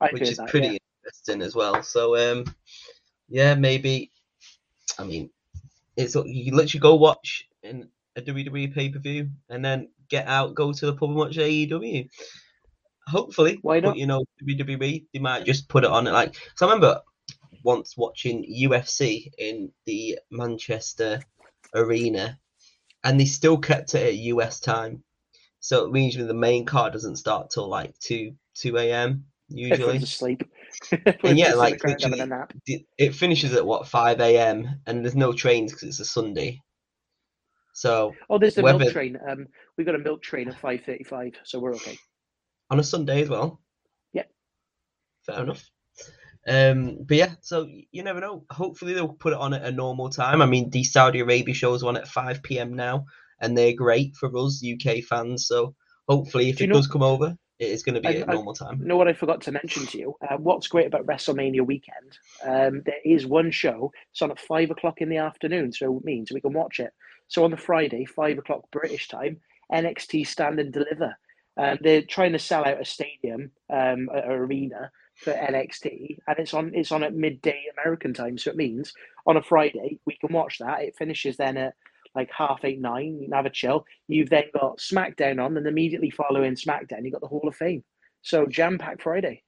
[0.00, 0.78] I which is that, pretty yeah.
[1.04, 1.82] interesting as well.
[1.82, 2.44] So, um,
[3.28, 4.10] yeah, maybe.
[4.98, 5.30] I mean,
[5.96, 10.54] it's you literally go watch in a WWE pay per view and then get out,
[10.54, 12.08] go to the pub and watch AEW.
[13.06, 13.90] Hopefully, why not?
[13.90, 16.34] But, you know, WWE they might just put it on it like.
[16.56, 17.00] So I remember
[17.64, 21.20] once watching UFC in the Manchester
[21.74, 22.38] arena,
[23.04, 25.02] and they still kept it at US time.
[25.60, 29.24] So it means the main card doesn't start till like two two a.m.
[29.48, 29.98] usually.
[29.98, 30.42] Asleep.
[31.24, 34.80] And yeah, like crowd having a literally, it finishes at what five a.m.
[34.86, 36.60] and there's no trains because it's a Sunday.
[37.74, 39.18] So Oh, there's the whether- milk train.
[39.28, 41.96] Um, we got a milk train at five thirty-five, so we're okay.
[42.70, 43.60] on a Sunday as well.
[44.12, 44.24] Yeah.
[45.26, 45.64] Fair enough.
[46.46, 48.44] Um, but yeah, so you never know.
[48.50, 50.40] Hopefully they'll put it on at a normal time.
[50.42, 52.74] I mean, the Saudi Arabia shows on at five p.m.
[52.74, 53.04] now,
[53.40, 55.46] and they're great for us UK fans.
[55.46, 55.74] So
[56.08, 58.32] hopefully, if it know- does come over, it is going to be I- at I-
[58.32, 58.80] normal time.
[58.80, 60.14] You know what I forgot to mention to you?
[60.22, 62.18] Uh, what's great about WrestleMania weekend?
[62.44, 63.92] Um, there is one show.
[64.12, 66.92] It's on at five o'clock in the afternoon, so it means we can watch it.
[67.26, 69.38] So on the Friday, five o'clock British time,
[69.72, 71.14] NXT Stand and Deliver.
[71.58, 76.38] Um, they're trying to sell out a stadium, um, a, a arena for NXT, and
[76.38, 78.38] it's on it's on at midday American time.
[78.38, 78.94] So it means
[79.26, 80.82] on a Friday we can watch that.
[80.82, 81.74] It finishes then at
[82.14, 83.18] like half eight nine.
[83.18, 83.84] You can have a chill.
[84.06, 87.56] You've then got SmackDown on, and immediately following SmackDown, you have got the Hall of
[87.56, 87.84] Fame.
[88.22, 89.42] So jam packed Friday.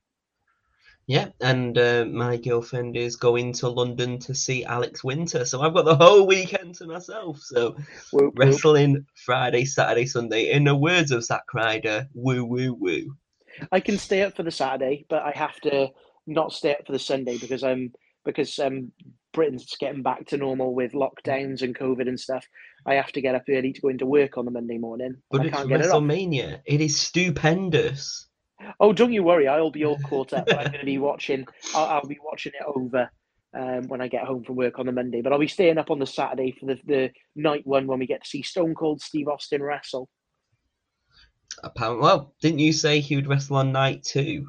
[1.06, 5.74] Yeah, and uh, my girlfriend is going to London to see Alex Winter, so I've
[5.74, 7.40] got the whole weekend to myself.
[7.40, 7.76] So
[8.12, 10.50] wrestling Friday, Saturday, Sunday.
[10.50, 13.16] In the words of Zack Ryder, woo woo woo.
[13.72, 15.88] I can stay up for the Saturday, but I have to
[16.26, 17.92] not stay up for the Sunday because I'm
[18.24, 18.92] because um
[19.32, 22.44] Britain's getting back to normal with lockdowns and COVID and stuff.
[22.86, 25.16] I have to get up early to go into work on the Monday morning.
[25.30, 25.86] But I it's get it.
[25.86, 26.60] WrestleMania.
[26.64, 28.26] It is stupendous.
[28.78, 30.48] Oh, don't you worry, I'll be all caught up.
[30.48, 31.46] I'm going to be watching.
[31.74, 33.10] I'll, I'll be watching it over
[33.56, 35.22] um, when I get home from work on the Monday.
[35.22, 38.06] But I'll be staying up on the Saturday for the, the night one when we
[38.06, 40.08] get to see Stone Cold Steve Austin wrestle.
[41.62, 44.46] Apparently, well, didn't you say he would wrestle on night two?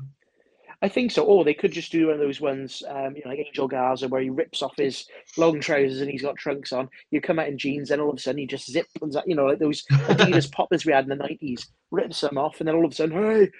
[0.83, 1.23] I think so.
[1.23, 4.07] Or they could just do one of those ones, um, you know, like Angel Garza,
[4.07, 5.05] where he rips off his
[5.37, 6.89] long trousers and he's got trunks on.
[7.11, 9.35] You come out in jeans, and all of a sudden he just zip, and you
[9.35, 12.75] know, like those Adidas poppers we had in the nineties, rips them off, and then
[12.75, 13.51] all of a sudden, hey,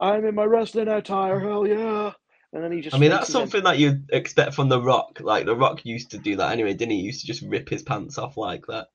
[0.00, 2.12] I'm in my wrestling attire, hell yeah!
[2.52, 2.96] And then he just.
[2.96, 3.32] I mean, that's in.
[3.32, 5.20] something that you'd expect from The Rock.
[5.20, 7.00] Like, The Rock used to do that anyway, didn't he?
[7.00, 8.88] He used to just rip his pants off like that.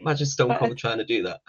[0.00, 1.40] Imagine Stone Cold trying to do that.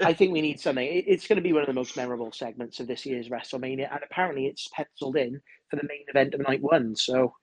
[0.00, 0.86] I think we need something.
[0.90, 4.00] It's going to be one of the most memorable segments of this year's WrestleMania, and
[4.02, 6.96] apparently it's penciled in for the main event of night one.
[6.96, 7.34] So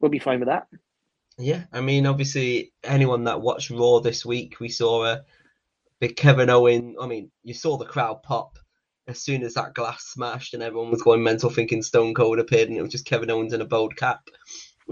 [0.00, 0.66] we'll be fine with that.
[1.38, 5.22] Yeah, I mean, obviously, anyone that watched Raw this week, we saw a
[6.00, 6.96] big Kevin Owen.
[7.00, 8.58] I mean, you saw the crowd pop
[9.08, 12.68] as soon as that glass smashed, and everyone was going mental, thinking Stone Cold appeared,
[12.68, 14.20] and it was just Kevin Owens in a bold cap,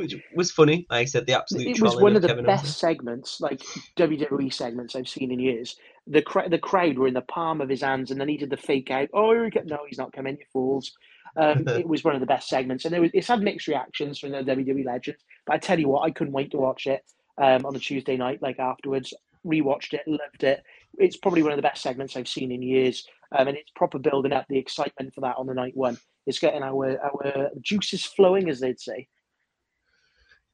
[0.00, 0.86] which was funny.
[0.90, 2.76] Like I said, the absolute It was one of the Kevin best Owens.
[2.76, 3.60] segments, like
[3.96, 5.76] WWE segments I've seen in years.
[6.06, 8.50] The cr- the crowd were in the palm of his hands, and then he did
[8.50, 9.08] the fake out.
[9.12, 10.92] Oh, here he go- no, he's not coming, you fools.
[11.36, 14.18] Um, it was one of the best segments, and there was, it's had mixed reactions
[14.18, 15.22] from the WWE legends.
[15.46, 17.04] But I tell you what, I couldn't wait to watch it
[17.38, 19.14] um, on a Tuesday night, like afterwards.
[19.46, 20.62] Rewatched it, loved it.
[20.98, 23.98] It's probably one of the best segments I've seen in years, um, and it's proper
[23.98, 25.96] building up the excitement for that on the night one.
[26.26, 29.08] It's getting our our juices flowing, as they'd say.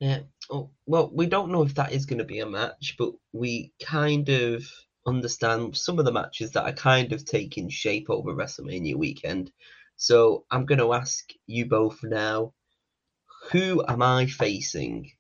[0.01, 0.21] Yeah.
[0.51, 3.73] Oh, well, we don't know if that is going to be a match, but we
[3.83, 4.65] kind of
[5.07, 9.51] understand some of the matches that are kind of taking shape over WrestleMania weekend.
[9.97, 12.53] So I'm going to ask you both now
[13.51, 15.11] who am I facing?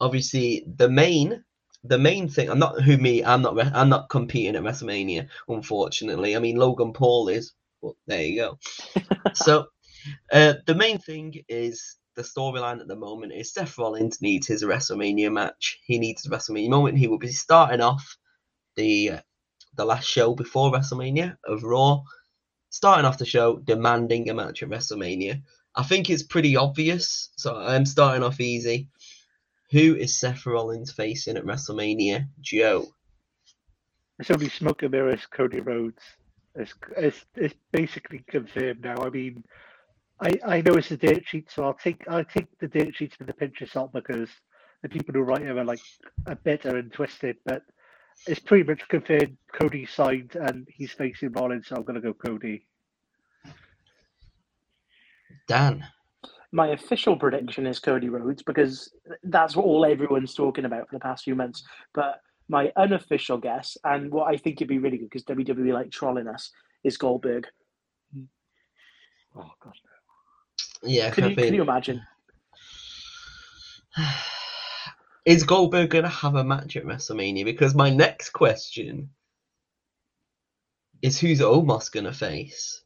[0.00, 1.44] Obviously, the main.
[1.84, 3.24] The main thing, I'm not who me.
[3.24, 3.56] I'm not.
[3.74, 5.28] I'm not competing at WrestleMania.
[5.48, 7.52] Unfortunately, I mean Logan Paul is.
[7.80, 8.58] Well, there you go.
[9.34, 9.66] so,
[10.32, 14.64] uh, the main thing is the storyline at the moment is Seth Rollins needs his
[14.64, 15.78] WrestleMania match.
[15.84, 16.98] He needs the WrestleMania moment.
[16.98, 18.16] He will be starting off
[18.74, 19.12] the
[19.76, 22.00] the last show before WrestleMania of Raw,
[22.70, 25.42] starting off the show demanding a match at WrestleMania.
[25.74, 28.88] I think it's pretty obvious, so I'm starting off easy.
[29.70, 32.28] Who is Seth Rollins facing at WrestleMania?
[32.40, 32.86] Joe.
[34.18, 36.00] It's only smoke and mirrors, Cody Rhodes.
[36.54, 39.04] It's, it's, it's basically confirmed now.
[39.04, 39.44] I mean,
[40.20, 43.18] I, I know it's a dirt sheet, so I'll take I'll take the dirt sheets
[43.18, 44.30] with a pinch of salt because
[44.82, 45.80] the people who write them are like
[46.26, 47.36] a bitter and twisted.
[47.44, 47.62] But
[48.26, 49.36] it's pretty much confirmed.
[49.52, 52.66] Cody signed and he's facing Rollins, so I'm gonna go Cody.
[55.48, 55.84] Dan.
[56.52, 58.90] My official prediction is Cody Rhodes because
[59.24, 61.62] that's what all everyone's talking about for the past few months.
[61.92, 65.90] But my unofficial guess, and what I think would be really good because WWE like
[65.90, 66.50] trolling us,
[66.84, 67.46] is Goldberg.
[69.36, 69.74] Oh god.
[70.86, 72.02] Yeah, Can you, can you imagine?
[75.24, 77.44] Is Goldberg going to have a match at WrestleMania?
[77.44, 79.10] Because my next question
[81.02, 82.82] is who's Omos going to face?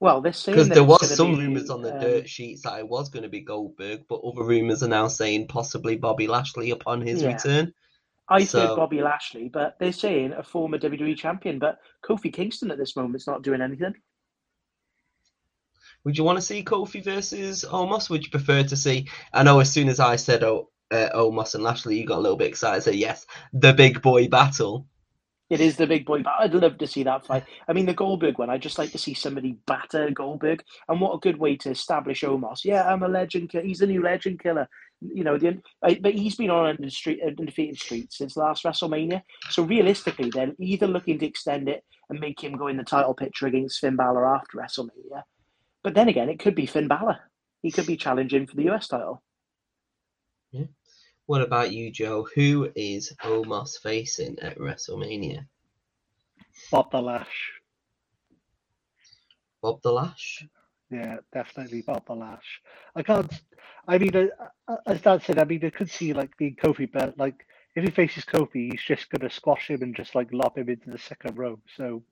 [0.00, 2.88] Well, they're Because there was some be, rumours on the um, dirt sheets that it
[2.88, 7.00] was going to be Goldberg, but other rumours are now saying possibly Bobby Lashley upon
[7.00, 7.28] his Yeah.
[7.34, 7.72] return.
[8.28, 11.58] I So- said Bobby Lashley, but they're saying a former WWE champion.
[11.58, 13.94] But Kofi Kingston at this moment is not doing anything.
[16.04, 18.10] Would you want to see Kofi versus Omos?
[18.10, 19.08] Would you prefer to see?
[19.32, 22.20] I know as soon as I said oh, uh, Omos and Lashley, you got a
[22.20, 22.82] little bit excited.
[22.82, 24.86] Say yes, the big boy battle.
[25.50, 27.44] It is the big boy, but I'd love to see that fight.
[27.68, 30.62] I mean, the Goldberg one, I'd just like to see somebody batter Goldberg.
[30.88, 32.64] And what a good way to establish Omos.
[32.64, 33.64] Yeah, I'm a legend killer.
[33.64, 34.68] He's a new legend killer.
[35.00, 39.22] You know, the, I, but he's been on a street, undefeated streak since last WrestleMania.
[39.50, 43.14] So realistically, they're either looking to extend it and make him go in the title
[43.14, 45.22] picture against Finn Balor after WrestleMania.
[45.84, 47.18] But then again, it could be Finn Balor.
[47.62, 49.22] He could be challenging for the US title.
[50.50, 50.64] Yeah.
[51.26, 52.26] What about you, Joe?
[52.34, 55.46] Who is Omos facing at WrestleMania?
[56.70, 57.52] Bob the Lash.
[59.62, 60.46] Bob the Lash.
[60.90, 62.60] Yeah, definitely Bob the Lash.
[62.96, 63.32] I can't.
[63.86, 64.26] I mean, uh,
[64.68, 67.84] uh, as Dan said, I mean, I could see like being Kofi, but like if
[67.84, 70.98] he faces Kofi, he's just gonna squash him and just like lob him into the
[70.98, 71.58] second row.
[71.76, 72.04] So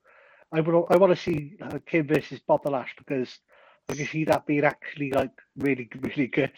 [0.52, 3.38] I would, I want to see uh, Kim versus Bob the Lash because
[3.88, 6.52] I can see that being actually like really, really good.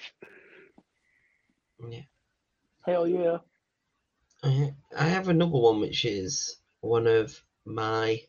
[1.89, 2.03] Yeah.
[2.85, 3.39] Hell yeah.
[4.43, 8.21] I I have another one which is one of my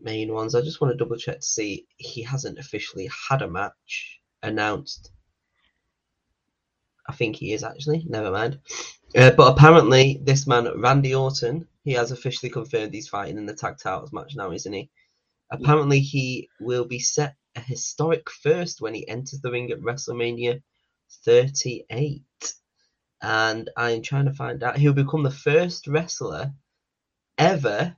[0.00, 0.54] main ones.
[0.54, 5.10] I just want to double check to see he hasn't officially had a match announced.
[7.06, 8.04] I think he is actually.
[8.08, 8.60] Never mind.
[9.16, 13.54] Uh, but apparently, this man Randy Orton, he has officially confirmed he's fighting in the
[13.54, 14.90] tag titles match now, isn't he?
[15.50, 20.62] Apparently, he will be set a historic first when he enters the ring at WrestleMania
[21.24, 22.22] 38
[23.22, 24.78] and I'm trying to find out.
[24.78, 26.54] He'll become the first wrestler
[27.36, 27.94] ever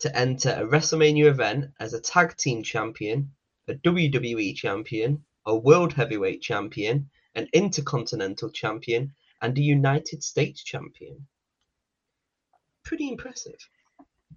[0.00, 3.32] to enter a WrestleMania event as a tag team champion,
[3.66, 11.26] a WWE champion, a world heavyweight champion, an intercontinental champion, and a United States champion.
[12.84, 13.68] Pretty impressive.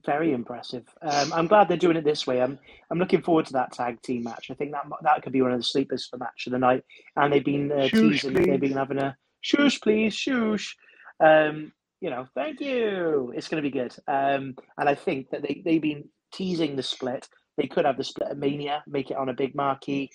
[0.06, 0.84] Very impressive.
[1.02, 2.42] Um, I'm glad they're doing it this way.
[2.42, 4.52] I'm I'm looking forward to that tag team match.
[4.52, 6.84] I think that that could be one of the sleepers for match of the night.
[7.16, 10.76] And they've been uh, Shush, teasing that they've been having a shush, please, shush.
[11.20, 13.32] Um, you know, thank you.
[13.36, 13.96] It's going to be good.
[14.08, 17.30] Um, and I think that they they've been teasing the split.
[17.56, 20.10] They could have the split at Mania, make it on a big marquee.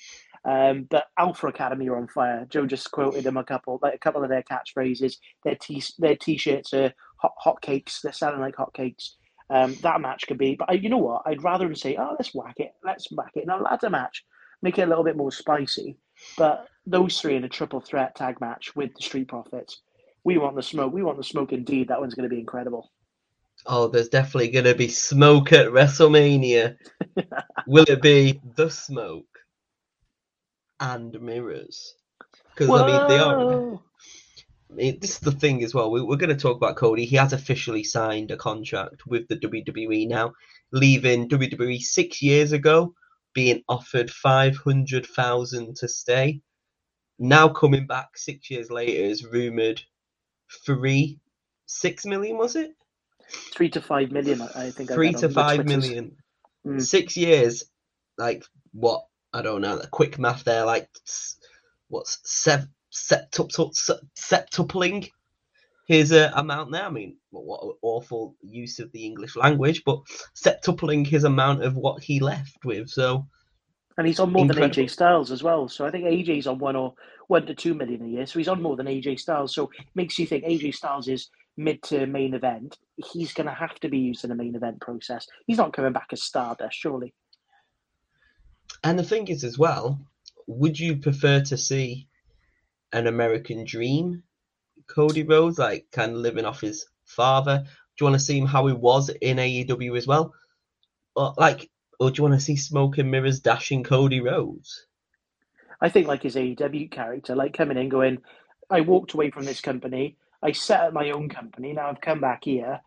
[0.44, 2.46] Um, but Alpha Academy are on fire.
[2.48, 5.16] Joe just quoted them a couple, like a couple of their catchphrases.
[5.44, 8.00] Their t their t-shirts are hot hot cakes.
[8.02, 9.12] They're selling like hotcakes.
[9.50, 11.22] Um, that match could be, but I, you know what?
[11.26, 14.24] I'd rather say, "Oh, let's whack it, let's whack it in a ladder match,
[14.62, 15.96] make it a little bit more spicy."
[16.36, 19.82] But those three in a triple threat tag match with the Street Profits,
[20.24, 20.92] we want the smoke.
[20.92, 21.88] We want the smoke indeed.
[21.88, 22.90] That one's going to be incredible.
[23.66, 26.76] Oh, there's definitely going to be smoke at WrestleMania.
[27.66, 29.26] Will it be the smoke
[30.80, 31.94] and mirrors?
[32.54, 33.80] Because I mean, they are.
[34.70, 35.90] I mean, this is the thing as well.
[35.90, 37.06] We, we're going to talk about Cody.
[37.06, 40.34] He has officially signed a contract with the WWE now,
[40.72, 42.94] leaving WWE six years ago,
[43.34, 46.42] being offered five hundred thousand to stay.
[47.18, 49.80] Now coming back six years later is rumored
[50.66, 51.18] three,
[51.66, 52.72] six million was it?
[53.54, 54.90] Three to five million, I I think.
[54.90, 56.16] Three read to the five million.
[56.66, 56.82] Mm.
[56.82, 57.64] Six years,
[58.16, 59.04] like what?
[59.32, 59.80] I don't know.
[59.90, 60.88] Quick math there, like
[61.88, 62.66] what's sev
[62.98, 63.72] septuple
[64.18, 65.08] septupling
[65.86, 66.84] his uh, amount there.
[66.84, 70.00] I mean, what, an awful use of the English language, but
[70.36, 72.90] septupling his amount of what he left with.
[72.90, 73.26] So
[73.96, 74.74] And he's on more Incredible.
[74.74, 75.68] than AJ Styles as well.
[75.68, 76.94] So I think AJ's on one or
[77.28, 78.26] one to two million a year.
[78.26, 79.54] So he's on more than AJ Styles.
[79.54, 82.76] So it makes you think AJ Styles is mid to main event.
[82.96, 85.26] He's going to have to be used in a main event process.
[85.46, 87.14] He's not coming back as Stardust, surely.
[88.84, 89.98] And the thing is, as well,
[90.46, 92.07] would you prefer to see
[92.92, 94.22] an American Dream,
[94.86, 97.64] Cody Rhodes, like kind of living off his father?
[97.64, 100.34] Do you want to see him how he was in AEW as well,
[101.16, 101.70] or like,
[102.00, 104.86] or do you want to see Smoke and Mirrors dashing Cody Rhodes?
[105.80, 108.18] I think like his AEW character, like coming in going,
[108.70, 110.16] I walked away from this company.
[110.42, 111.72] I set up my own company.
[111.72, 112.80] Now I've come back here.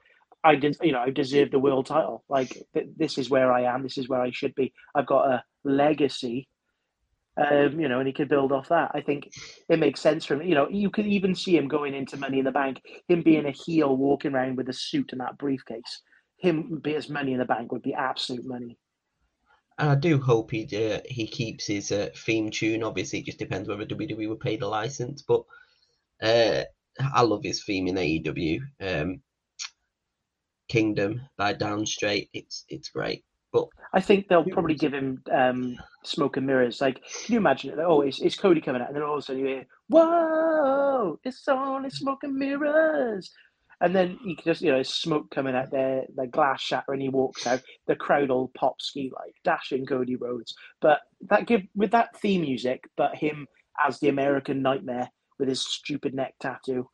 [0.44, 2.24] I did, you know, I deserve the world title.
[2.30, 3.84] Like th- this is where I am.
[3.84, 4.74] This is where I should be.
[4.96, 6.48] I've got a legacy,
[7.38, 8.92] um, you know, and he could build off that.
[8.94, 9.32] I think
[9.70, 10.44] it makes sense for him.
[10.44, 12.82] You know, you could even see him going into Money in the Bank.
[13.08, 16.02] Him being a heel, walking around with a suit and that briefcase.
[16.38, 18.78] Him be as Money in the Bank would be absolute money.
[19.78, 22.84] And I do hope he uh, he keeps his uh, theme tune.
[22.84, 25.44] Obviously, it just depends whether WWE would pay the license, but
[26.22, 26.64] uh,
[27.14, 28.60] I love his theme in AEW.
[28.82, 29.22] Um,
[30.68, 32.30] Kingdom by Downstait.
[32.34, 33.24] It's it's great.
[33.52, 36.80] But I think they'll probably give him um, smoke and mirrors.
[36.80, 37.78] Like, can you imagine it?
[37.78, 39.68] Like, oh, it's, it's Cody coming out, and then all of a sudden you hear,
[39.90, 43.30] "Whoa, it's only smoke and mirrors,"
[43.82, 47.02] and then you can just you know smoke coming out there, the glass shatter, and
[47.02, 47.62] he walks out.
[47.88, 50.56] The crowd all pop ski like dashing Cody Rhodes.
[50.80, 53.48] But that give with that theme music, but him
[53.86, 56.88] as the American Nightmare with his stupid neck tattoo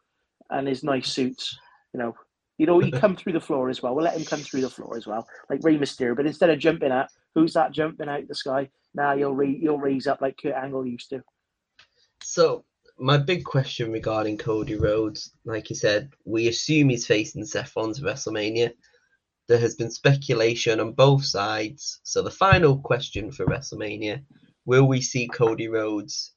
[0.50, 1.56] and his nice suits.
[1.94, 2.16] You know,
[2.58, 3.96] you know, he come through the floor as well.
[3.96, 6.16] We'll let him come through the floor as well, like Rey Mysterio.
[6.16, 8.70] But instead of jumping out, who's that jumping out the sky?
[8.94, 11.24] Now you'll re- you'll raise up like Kurt Angle used to.
[12.24, 12.66] So
[13.00, 18.04] my big question regarding Cody Rhodes, like you said, we assume he's facing Seth Rollins
[18.04, 18.72] at WrestleMania.
[19.48, 22.00] There has been speculation on both sides.
[22.04, 24.24] So the final question for WrestleMania:
[24.66, 26.34] Will we see Cody Rhodes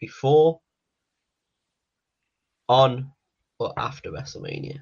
[0.00, 0.60] before,
[2.68, 3.12] on,
[3.58, 4.80] or after WrestleMania?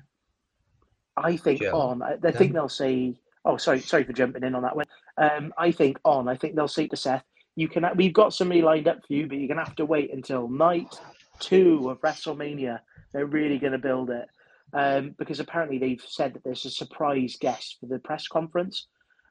[1.17, 2.03] I think Joe, on.
[2.03, 3.15] I, I think they'll say.
[3.45, 4.87] Oh, sorry, sorry for jumping in on that one.
[5.19, 6.29] Um, I think on.
[6.29, 7.25] I think they'll say to Seth,
[7.57, 7.85] "You can.
[7.97, 10.95] We've got somebody lined up for you, but you're gonna have to wait until night
[11.41, 12.81] two of WrestleMania.
[13.13, 14.29] They're really gonna build it."
[14.75, 18.87] Um, because apparently they've said that there's a surprise guest for the press conference,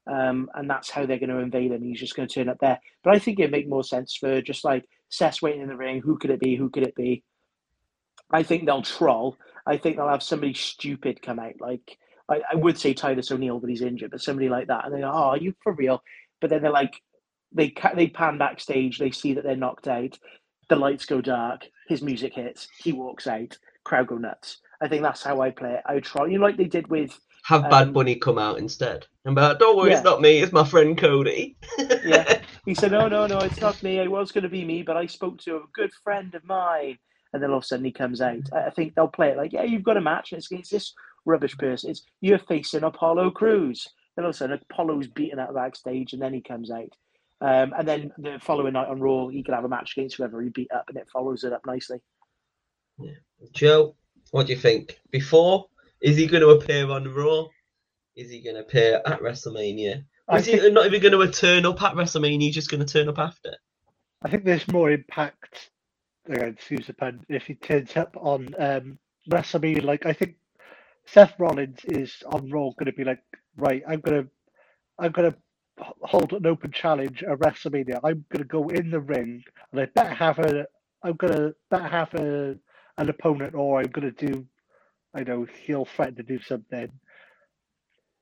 [0.05, 1.81] um, and that's how they're going to invade him.
[1.81, 2.79] He's just going to turn up there.
[3.03, 5.99] But I think it'd make more sense for just like Seth waiting in the ring.
[5.99, 6.55] Who could it be?
[6.55, 7.23] Who could it be?
[8.31, 9.37] I think they'll troll.
[9.65, 11.53] I think they'll have somebody stupid come out.
[11.59, 11.97] Like
[12.29, 14.11] I, I would say Titus O'Neil, but he's injured.
[14.11, 16.01] But somebody like that, and they go, "Oh, are you for real?"
[16.39, 17.01] But then they're like,
[17.51, 18.97] they they pan backstage.
[18.97, 20.17] They see that they're knocked out.
[20.69, 21.67] The lights go dark.
[21.87, 22.67] His music hits.
[22.77, 23.57] He walks out.
[23.83, 24.59] Crowd go nuts.
[24.81, 25.83] I think that's how I play it.
[25.85, 28.57] I would try, You know, like they did with Have Bad Um, Bunny come out
[28.57, 30.39] instead and be like, "Don't worry, it's not me.
[30.39, 31.57] It's my friend Cody."
[32.05, 32.41] yeah.
[32.65, 33.97] He said, "No, no, no, it's not me.
[33.97, 36.99] It was going to be me, but I spoke to a good friend of mine."
[37.33, 38.51] And then all of a sudden he comes out.
[38.53, 40.71] I I think they'll play it like, "Yeah, you've got a match, and it's against
[40.71, 40.93] this
[41.25, 41.91] rubbish person.
[41.91, 46.21] It's you're facing Apollo Crews." Then all of a sudden Apollo's beaten out backstage, and
[46.21, 46.93] then he comes out.
[47.41, 50.41] Um, and then the following night on Raw, he could have a match against whoever
[50.41, 52.01] he beat up, and it follows it up nicely.
[53.51, 53.95] Joe,
[54.29, 54.99] what do you think?
[55.09, 55.65] Before,
[56.01, 57.47] is he going to appear on Raw?
[58.15, 60.03] Is he going to appear at WrestleMania?
[60.27, 62.41] Or I is he not even going to turn up at WrestleMania?
[62.41, 63.55] He's just going to turn up after.
[64.21, 65.71] I think there's more impact.
[66.27, 68.97] Again, to use the pen, if he turns up on um,
[69.29, 70.35] WrestleMania, like I think
[71.05, 73.23] Seth Rollins is on Raw going to be like,
[73.57, 74.25] right, I'm gonna,
[74.99, 75.35] I'm gonna
[76.01, 78.01] hold an open challenge at WrestleMania.
[78.03, 80.65] I'm gonna go in the ring, and I better have a,
[81.03, 82.57] I'm gonna better have a,
[82.97, 84.45] an opponent, or I'm gonna do,
[85.15, 86.91] I know he'll threaten to do something.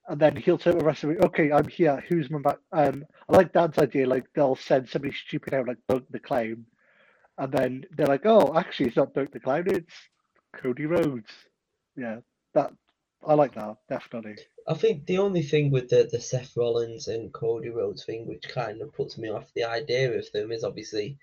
[0.09, 1.23] And then he'll turn to WrestleMania.
[1.25, 2.03] Okay, I'm here.
[2.09, 2.57] Who's my back?
[2.73, 4.07] Um, I like Dan's idea.
[4.07, 5.77] Like they'll send somebody stupid out, like
[6.11, 6.65] the Clown,
[7.39, 9.63] and then they're like, "Oh, actually, it's not Doink the Clown.
[9.67, 9.93] It's
[10.55, 11.31] Cody Rhodes."
[11.95, 12.19] Yeah,
[12.53, 12.71] that
[13.25, 14.35] I like that definitely.
[14.67, 18.47] I think the only thing with the, the Seth Rollins and Cody Rhodes thing, which
[18.47, 21.17] kind of puts me off the idea of them, is obviously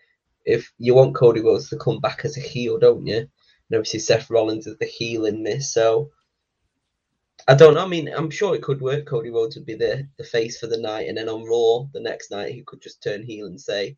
[0.44, 3.18] if you want Cody Rhodes to come back as a heel, don't you?
[3.18, 3.28] And
[3.72, 6.10] obviously Seth Rollins is the heel in this, so
[7.48, 7.84] I don't know.
[7.84, 9.06] I mean, I'm sure it could work.
[9.06, 12.00] Cody Rhodes would be the, the face for the night, and then on Raw the
[12.00, 13.96] next night he could just turn heel and say,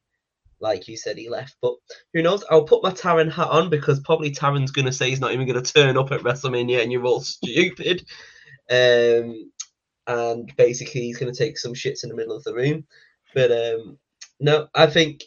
[0.60, 1.56] like you said, he left.
[1.62, 1.74] But
[2.14, 2.44] who knows?
[2.50, 5.46] I'll put my Taron hat on because probably Taron's going to say he's not even
[5.46, 8.04] going to turn up at WrestleMania, and you're all stupid.
[8.70, 9.50] Um,
[10.06, 12.86] and basically he's going to take some shits in the middle of the room.
[13.34, 13.98] But um,
[14.40, 15.24] no, I think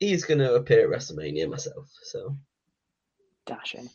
[0.00, 1.88] he's going to appear at WrestleMania myself.
[2.02, 2.36] So
[3.46, 3.90] Dashing.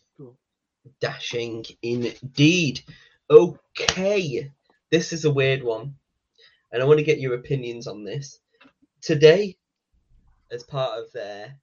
[1.01, 2.81] dashing indeed.
[3.29, 4.51] Okay,
[4.91, 5.95] this is a weird one,
[6.71, 8.39] and I want to get your opinions on this.
[9.01, 9.57] Today,
[10.51, 11.55] as part of their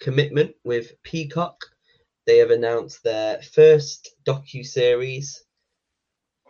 [0.00, 1.64] commitment with Peacock,
[2.26, 5.44] they have announced their first docu series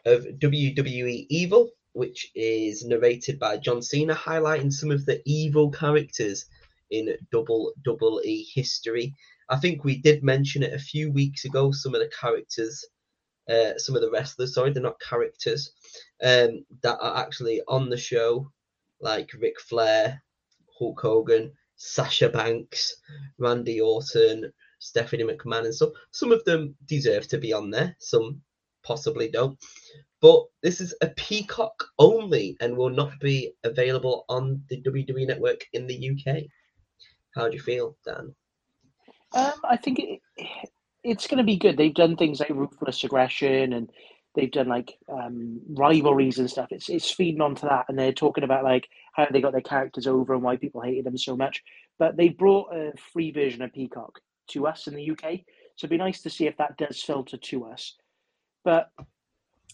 [0.07, 6.47] of WWE Evil, which is narrated by John Cena, highlighting some of the evil characters
[6.91, 9.15] in Double Double E history.
[9.49, 11.73] I think we did mention it a few weeks ago.
[11.73, 12.85] Some of the characters,
[13.49, 15.73] uh, some of the wrestlers, sorry, they're not characters,
[16.23, 18.51] um, that are actually on the show,
[19.01, 20.23] like Ric Flair,
[20.79, 22.97] Hulk Hogan, Sasha Banks,
[23.39, 25.91] Randy Orton, Stephanie McMahon, and stuff.
[26.11, 28.41] Some of them deserve to be on there, some
[28.83, 29.59] possibly don't.
[30.21, 35.67] But this is a Peacock only and will not be available on the WWE network
[35.73, 36.45] in the UK.
[37.35, 38.35] How do you feel, Dan?
[39.33, 40.21] Um, I think it,
[41.05, 41.77] it's going to be good.
[41.77, 43.91] They've done things like ruthless aggression, and
[44.37, 46.69] they've done like um, rivalries and stuff.
[46.71, 50.07] It's it's feeding onto that, and they're talking about like how they got their characters
[50.07, 51.63] over and why people hated them so much.
[51.99, 54.21] But they brought a free version of Peacock
[54.51, 55.41] to us in the UK,
[55.75, 57.97] so it'd be nice to see if that does filter to us.
[58.65, 58.91] But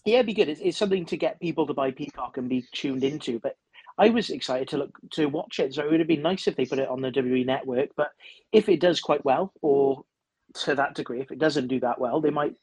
[0.05, 0.49] Yeah, it'd be good.
[0.49, 3.39] It's, it's something to get people to buy Peacock and be tuned into.
[3.39, 3.57] But
[3.97, 6.55] I was excited to look to watch it, so it would have been nice if
[6.55, 7.89] they put it on the WWE network.
[7.95, 8.11] But
[8.51, 10.03] if it does quite well, or
[10.65, 12.55] to that degree, if it doesn't do that well, they might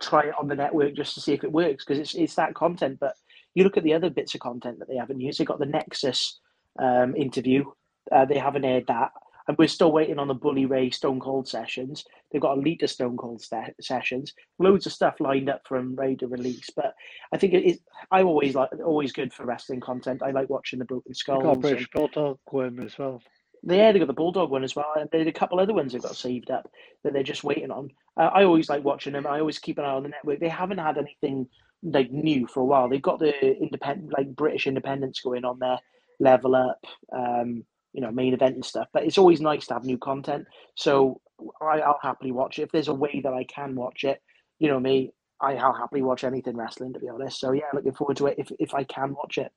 [0.00, 2.54] try it on the network just to see if it works because it's it's that
[2.54, 2.98] content.
[3.00, 3.14] But
[3.54, 5.38] you look at the other bits of content that they haven't used.
[5.38, 6.40] They got the Nexus
[6.78, 7.64] um, interview.
[8.10, 9.10] Uh, they haven't aired that
[9.48, 12.04] and we're still waiting on the Bully Ray Stone Cold sessions.
[12.30, 16.14] They've got a Lita Stone Cold st- sessions, loads of stuff lined up from Ray
[16.16, 16.68] to release.
[16.76, 16.94] But
[17.32, 17.80] I think it is.
[18.10, 20.22] I'm always like always good for wrestling content.
[20.22, 21.42] I like watching the Broken Skulls.
[21.42, 23.22] Got British Bulldog one as well.
[23.62, 26.02] Yeah, they got the Bulldog one as well, and there's a couple other ones that
[26.02, 26.70] got saved up
[27.02, 27.90] that they're just waiting on.
[28.18, 29.26] Uh, I always like watching them.
[29.26, 30.40] I always keep an eye on the network.
[30.40, 31.46] They haven't had anything
[31.82, 32.88] like new for a while.
[32.88, 35.78] They've got the independent, like British independence going on there,
[36.18, 36.80] level up.
[37.14, 38.88] Um, you know main event and stuff.
[38.92, 40.46] But it's always nice to have new content.
[40.76, 41.20] So
[41.60, 44.22] I, will happily watch it if there's a way that I can watch it.
[44.58, 45.10] You know me,
[45.40, 47.40] I, will happily watch anything wrestling to be honest.
[47.40, 49.50] So yeah, looking forward to it if if I can watch it.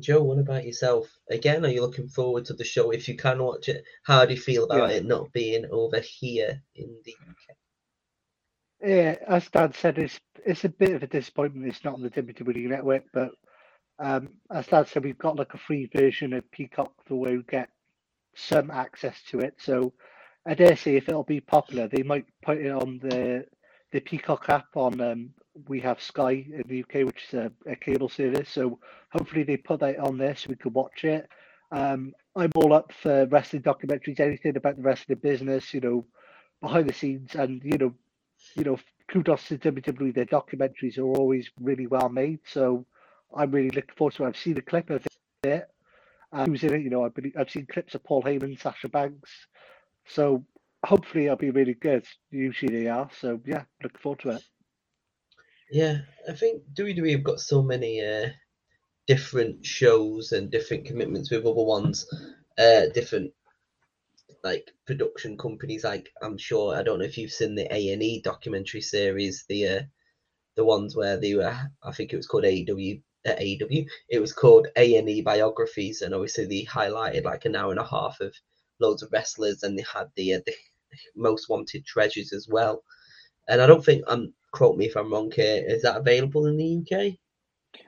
[0.00, 1.08] Joe, what about yourself?
[1.30, 3.84] Again, are you looking forward to the show if you can watch it?
[4.04, 4.96] How do you feel about yeah.
[4.96, 7.56] it not being over here in the UK?
[8.86, 12.10] Yeah, as Dan said, it's it's a bit of a disappointment it's not on the
[12.10, 13.32] WWE network, but
[13.98, 17.42] um, as Dad said, we've got like a free version of Peacock for where we
[17.48, 17.68] get
[18.34, 19.54] some access to it.
[19.58, 19.94] So
[20.46, 23.46] I dare say if it'll be popular, they might put it on the
[23.90, 25.00] the Peacock app on.
[25.00, 25.30] Um,
[25.66, 28.48] we have Sky in the UK, which is a, a, cable service.
[28.50, 28.78] So
[29.10, 31.28] hopefully they put that on there so we can watch it.
[31.72, 36.04] Um, I'm all up for wrestling documentaries, anything about the wrestling business, you know,
[36.60, 37.94] behind the scenes, and you know,
[38.54, 38.78] you know,
[39.08, 40.14] kudos to WWE.
[40.14, 42.40] Their documentaries are always really well made.
[42.44, 42.86] So
[43.36, 44.28] I'm really looking forward to it.
[44.28, 45.06] I've seen a clip of
[45.42, 45.68] it.
[46.32, 46.82] Uh, who's in it?
[46.82, 49.30] You know, I've, I've seen clips of Paul Heyman, Sasha Banks.
[50.06, 50.44] So
[50.84, 52.06] hopefully it'll be really good.
[52.30, 53.08] Usually they are.
[53.18, 54.42] So yeah, looking forward to it.
[55.70, 58.30] Yeah, I think WWE have got so many uh,
[59.06, 62.06] different shows and different commitments with other ones,
[62.58, 63.32] uh, different
[64.44, 65.84] like production companies.
[65.84, 69.44] Like I'm sure I don't know if you've seen the A and E documentary series,
[69.48, 69.82] the uh,
[70.56, 71.58] the ones where they were.
[71.82, 73.86] I think it was called AEW at AEW.
[74.08, 77.80] It was called A and E biographies, and obviously they highlighted like an hour and
[77.80, 78.34] a half of
[78.80, 80.54] loads of wrestlers, and they had the uh, the
[81.16, 82.82] most wanted treasures as well.
[83.48, 85.64] And I don't think I'm um, quote me if I'm wrong here.
[85.66, 87.14] Is that available in the UK?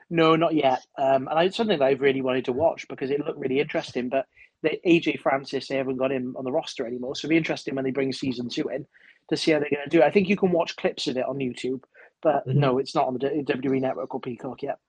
[0.09, 0.85] No, not yet.
[0.97, 4.09] Um, and it's something that I've really wanted to watch because it looked really interesting.
[4.09, 4.25] But
[4.61, 7.75] the AJ Francis, they haven't got him on the roster anymore, so it'll be interesting
[7.75, 8.85] when they bring season two in
[9.29, 10.05] to see how they're going to do it.
[10.05, 11.83] I think you can watch clips of it on YouTube,
[12.21, 12.59] but mm-hmm.
[12.59, 14.79] no, it's not on the WWE Network or Peacock yet.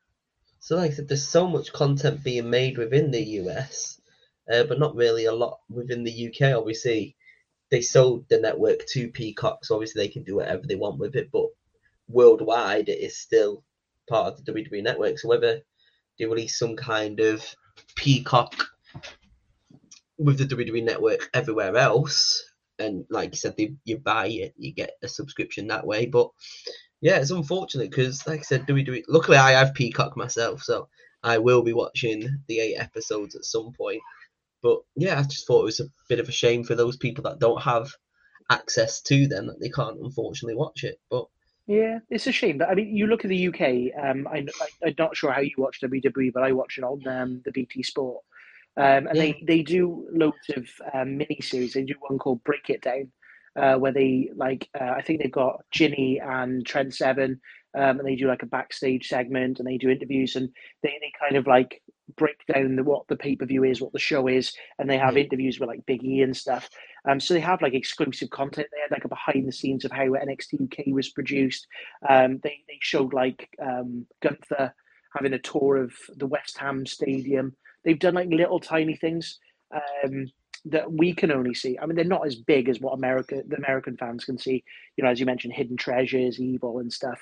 [0.58, 4.00] So, like I said, there's so much content being made within the US,
[4.52, 6.56] uh, but not really a lot within the UK.
[6.56, 7.16] Obviously,
[7.70, 11.16] they sold the network to Peacock, so obviously they can do whatever they want with
[11.16, 11.30] it.
[11.32, 11.46] But
[12.08, 13.64] worldwide, it is still
[14.08, 15.18] part of the WWE network.
[15.18, 15.60] So whether
[16.18, 17.44] they release some kind of
[17.96, 18.54] Peacock
[20.18, 22.44] with the WWE network everywhere else,
[22.78, 26.06] and like you said, they, you buy it, you get a subscription that way.
[26.06, 26.28] But
[27.00, 29.04] yeah, it's unfortunate because, like I said, do we do it?
[29.08, 30.88] Luckily, I have Peacock myself, so
[31.22, 34.02] I will be watching the eight episodes at some point.
[34.62, 37.24] But yeah, I just thought it was a bit of a shame for those people
[37.24, 37.92] that don't have
[38.50, 41.00] access to them that they can't unfortunately watch it.
[41.10, 41.26] But
[41.66, 42.58] yeah, it's a shame.
[42.58, 44.04] But I mean, you look at the UK.
[44.04, 44.46] Um, I,
[44.82, 47.52] I am not sure how you watch WWE, but I watch it on um, the
[47.52, 48.22] BT Sport.
[48.76, 49.22] Um, and yeah.
[49.22, 51.74] they, they do loads of um, mini series.
[51.74, 53.12] They do one called Break It Down,
[53.54, 57.40] uh, where they like uh, I think they've got Jinny and Trent Seven,
[57.74, 60.48] um, and they do like a backstage segment and they do interviews and
[60.82, 61.81] they, they kind of like
[62.16, 64.98] break down the, what the pay per view is, what the show is, and they
[64.98, 65.24] have mm.
[65.24, 66.68] interviews with like Big E and stuff.
[67.08, 68.68] Um, so they have like exclusive content.
[68.72, 71.66] They had like a behind the scenes of how NXT UK was produced.
[72.08, 74.74] Um, they they showed like um, Gunther
[75.14, 77.54] having a tour of the West Ham Stadium.
[77.84, 79.38] They've done like little tiny things.
[79.72, 80.26] Um,
[80.66, 81.76] that we can only see.
[81.78, 84.62] I mean, they're not as big as what America, the American fans can see.
[84.96, 87.20] You know, as you mentioned, hidden treasures, evil, and stuff.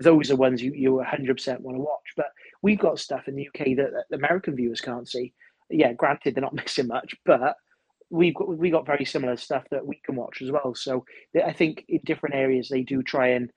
[0.00, 2.12] Those are ones you you 100% want to watch.
[2.16, 2.26] But
[2.62, 5.32] we've got stuff in the UK that, that American viewers can't see.
[5.70, 7.56] Yeah, granted, they're not missing much, but
[8.10, 10.74] we've got we got very similar stuff that we can watch as well.
[10.74, 11.04] So
[11.44, 13.50] I think in different areas they do try and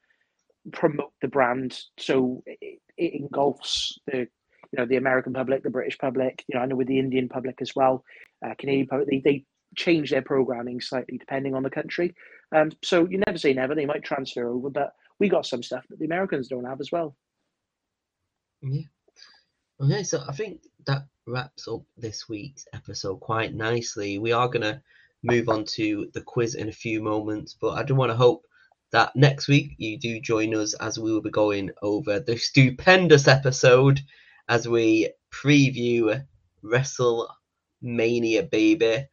[0.72, 4.28] promote the brand so it, it engulfs the
[4.72, 6.44] you know the American public, the British public.
[6.48, 8.04] You know, I know with the Indian public as well,
[8.46, 9.10] uh, Canadian public.
[9.10, 12.16] They, they change their programming slightly depending on the country.
[12.56, 13.76] Um, so you never say never.
[13.76, 16.91] They might transfer over, but we got some stuff that the Americans don't have as
[16.91, 17.16] well.
[18.61, 18.82] Yeah.
[19.82, 24.20] Okay, so I think that wraps up this week's episode quite nicely.
[24.20, 24.82] We are gonna
[25.24, 28.45] move on to the quiz in a few moments, but I do want to hope
[28.91, 33.28] that next week you do join us as we will be going over the stupendous
[33.28, 33.99] episode
[34.47, 36.24] as we preview
[36.63, 39.07] WrestleMania, baby.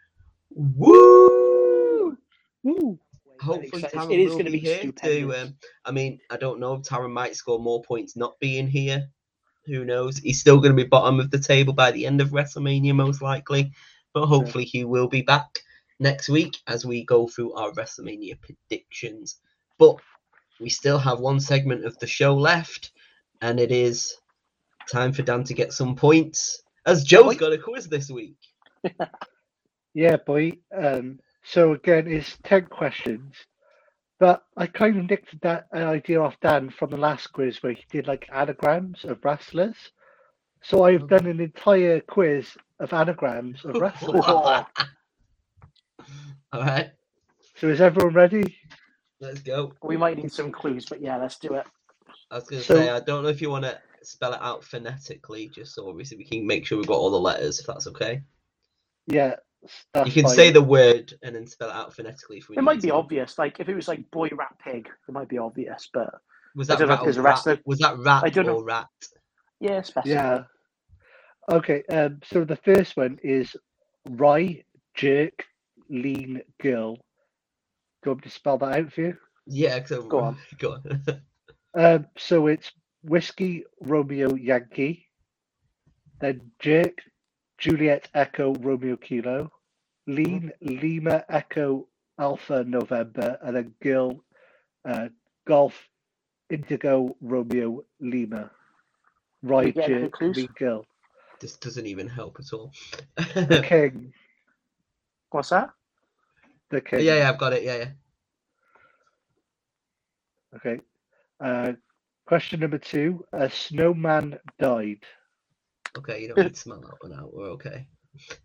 [0.55, 2.17] Woo!
[2.63, 2.99] Woo!
[3.43, 4.93] Hopefully, Taron it is will gonna be here too.
[4.93, 5.43] stupendous.
[5.43, 6.79] Um, I mean, I don't know.
[6.79, 9.09] Taron might score more points not being here.
[9.67, 10.19] Who knows?
[10.19, 13.23] He's still going to be bottom of the table by the end of WrestleMania, most
[13.23, 13.73] likely.
[14.13, 15.61] But hopefully, he will be back
[16.01, 19.39] next week as we go through our WrestleMania predictions.
[19.79, 19.97] But
[20.61, 22.91] we still have one segment of the show left,
[23.41, 24.17] and it is
[24.91, 26.63] time for Dan to get some points.
[26.87, 28.37] As Joe's got a quiz this week.
[29.95, 30.53] Yeah, boy.
[30.75, 33.35] Um, so again, it's ten questions,
[34.21, 37.73] but I kind of nicked that an idea off Dan from the last quiz where
[37.73, 39.77] he did like anagrams of wrestlers.
[40.63, 44.25] So I've done an entire quiz of anagrams of wrestlers.
[44.27, 44.67] All
[46.61, 46.91] right,
[47.57, 48.57] so is everyone ready?
[49.21, 49.73] let's go.
[49.83, 51.65] We might need some clues, but yeah, let's do it.
[52.31, 54.41] I was going to So- say, I don't know if you want to spell it
[54.43, 57.67] out phonetically, just so obviously we can make sure we've got all the letters, if
[57.67, 58.21] that's okay.
[59.07, 59.37] Yeah,
[59.93, 60.35] that's you can fine.
[60.35, 62.89] say the word and then spell it out phonetically if we It need might be
[62.89, 62.95] to.
[62.95, 63.39] obvious.
[63.39, 65.89] Like if it was like boy rat pig, it might be obvious.
[65.93, 66.11] But
[66.55, 67.35] Was I that don't know if rat, there's a rat?
[67.35, 68.57] wrestler- Was that rat I don't know.
[68.57, 68.87] or rat?
[69.61, 70.11] yeah, specify.
[70.15, 70.43] Yeah.
[71.51, 71.83] Okay.
[71.91, 72.21] Um.
[72.25, 73.55] So the first one is
[74.09, 74.63] Rye
[74.95, 75.45] Jerk
[75.89, 76.95] Lean Girl.
[76.97, 77.01] Do
[78.07, 79.17] you want me to spell that out for you?
[79.47, 80.37] Yeah, so, Go on.
[80.59, 81.03] Go on.
[81.75, 82.71] Um, so it's
[83.03, 85.07] Whiskey Romeo Yankee,
[86.21, 86.99] then Jerk
[87.63, 89.53] Juliet Echo Romeo Kilo,
[90.09, 91.87] Lean Lima Echo
[92.19, 94.25] Alpha November, and then Girl
[94.85, 95.09] uh,
[95.47, 95.89] Golf
[96.51, 98.51] Indigo Romeo Lima.
[99.45, 100.37] Right, get any Jerk clues?
[100.37, 100.85] Lean Girl.
[101.39, 102.73] this doesn't even help at all.
[103.17, 104.13] The King.
[105.31, 105.71] What's that?
[106.71, 107.01] The King.
[107.03, 107.63] yeah, yeah, I've got it.
[107.63, 107.91] Yeah, yeah.
[110.57, 110.81] Okay.
[111.41, 111.75] Uh,
[112.27, 113.25] question number two.
[113.33, 115.05] A snowman died.
[115.99, 117.35] Okay, you don't need to smell that one out.
[117.35, 117.87] We're okay.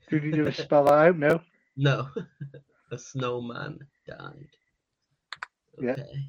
[0.09, 1.17] Do you need to spell that out?
[1.17, 1.41] No.
[1.75, 2.07] No,
[2.91, 4.47] a snowman died.
[5.79, 5.91] Yeah.
[5.91, 6.25] Okay.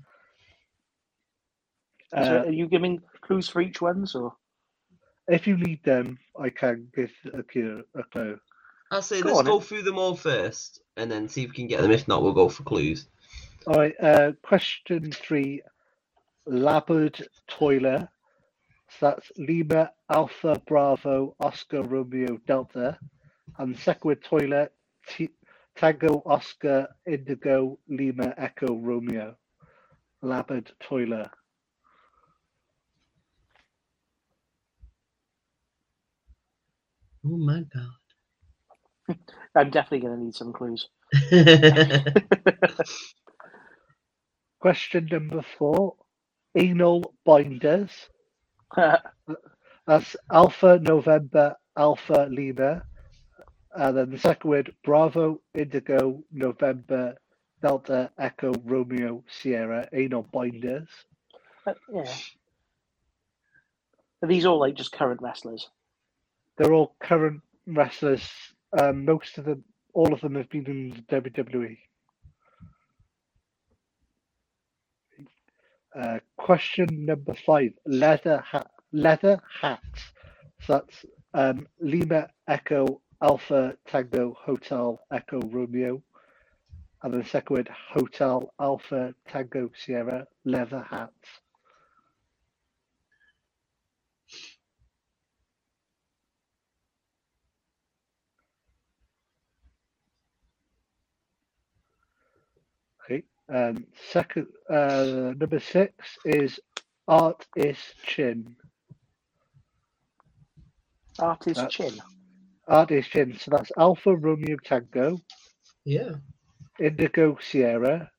[2.14, 4.06] So Uh, are you giving clues for each one?
[4.14, 4.34] or?
[5.28, 7.84] If you need them, I can give a clue.
[7.94, 8.38] A clue.
[8.90, 9.66] I'll say Go let's on go then.
[9.66, 11.90] through them all first, and then see if we can get them.
[11.90, 13.06] If not, we'll go for clues.
[13.66, 13.94] All right.
[14.00, 15.62] Uh, question three.
[16.48, 18.08] Labard toiler.
[18.90, 22.98] So that's Lima Alpha Bravo Oscar Romeo Delta,
[23.58, 24.72] and the toilet
[25.08, 25.30] T-
[25.76, 29.36] Tango Oscar Indigo Lima Echo Romeo.
[30.24, 31.30] Labard toiler.
[37.26, 37.90] Oh my god.
[39.56, 40.88] I'm definitely going to need some clues.
[44.60, 45.96] Question number four.
[46.56, 47.90] Anal binders.
[49.86, 52.82] That's Alpha November Alpha Lima.
[53.74, 57.14] And then the second word, Bravo Indigo November
[57.62, 60.88] Delta Echo Romeo Sierra Anal Binders.
[61.66, 62.12] Uh, yeah.
[64.22, 65.68] Are these all like just current wrestlers?
[66.56, 68.28] They're all current wrestlers.
[68.78, 69.64] Um, most of them,
[69.94, 71.78] all of them have been in the WWE.
[75.94, 78.70] Uh, question number five: leather hat.
[78.92, 80.00] Leather hats.
[80.62, 86.02] So that's um, Lima Echo Alpha Tango Hotel Echo Romeo,
[87.02, 91.28] and then the second word Hotel Alpha Tango Sierra leather hats.
[103.04, 103.24] Okay.
[103.50, 105.92] Um, second, uh, number six
[106.24, 106.60] is
[107.06, 108.56] Art is Chin.
[111.18, 112.00] Artist That's- chin.
[112.68, 113.36] Art is Chin.
[113.38, 115.18] So that's Alpha Romeo Tango,
[115.84, 116.12] yeah.
[116.78, 118.10] Indigo Sierra,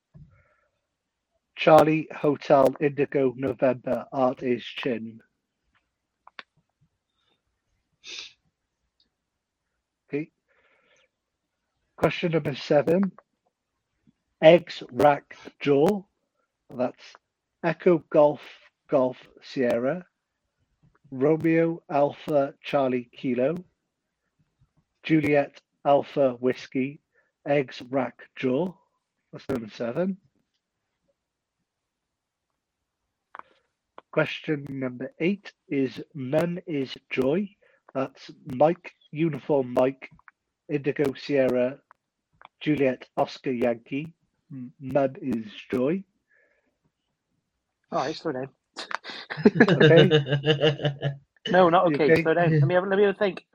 [1.55, 4.05] Charlie Hotel Indigo November.
[4.11, 5.21] Art is Chin.
[10.09, 10.31] Okay.
[11.95, 13.11] Question number seven.
[14.41, 16.01] Eggs Rack Jaw.
[16.69, 17.15] That's
[17.61, 18.39] Echo Golf
[18.89, 20.05] Golf Sierra.
[21.11, 23.57] Romeo Alpha Charlie Kilo.
[25.03, 27.01] Juliet Alpha Whiskey.
[27.45, 28.73] Eggs Rack Jaw.
[29.33, 30.17] That's number seven.
[34.13, 37.49] Question number eight is None is Joy.
[37.93, 40.09] That's Mike Uniform Mike
[40.69, 41.79] Indigo Sierra
[42.61, 44.13] Juliet Oscar Yankee.
[44.51, 46.03] M- None is Joy.
[47.91, 48.49] All right, slow down.
[49.75, 50.13] Okay.
[51.49, 52.05] No, not okay.
[52.05, 52.15] okay?
[52.15, 52.57] Slow down.
[52.61, 53.45] Let me have, let me have a think.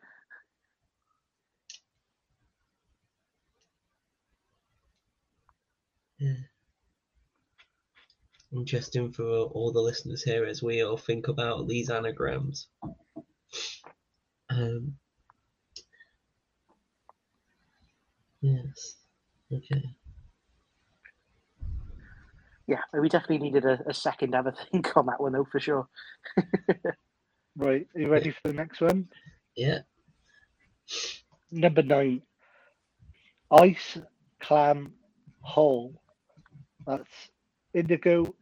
[8.52, 12.68] Interesting for all the listeners here as we all think about these anagrams.
[14.50, 14.96] Um,
[18.40, 18.96] yes.
[19.52, 19.82] Okay.
[22.66, 25.46] Yeah, we definitely needed a, a second to have a think on that one, though,
[25.50, 25.88] for sure.
[27.56, 29.06] Right, are you ready for the next one?
[29.54, 29.80] Yeah.
[31.52, 32.22] Number nine.
[33.52, 33.98] Ice
[34.40, 34.92] clam
[35.40, 35.94] hole.
[36.84, 37.30] That's
[37.74, 38.34] Indigo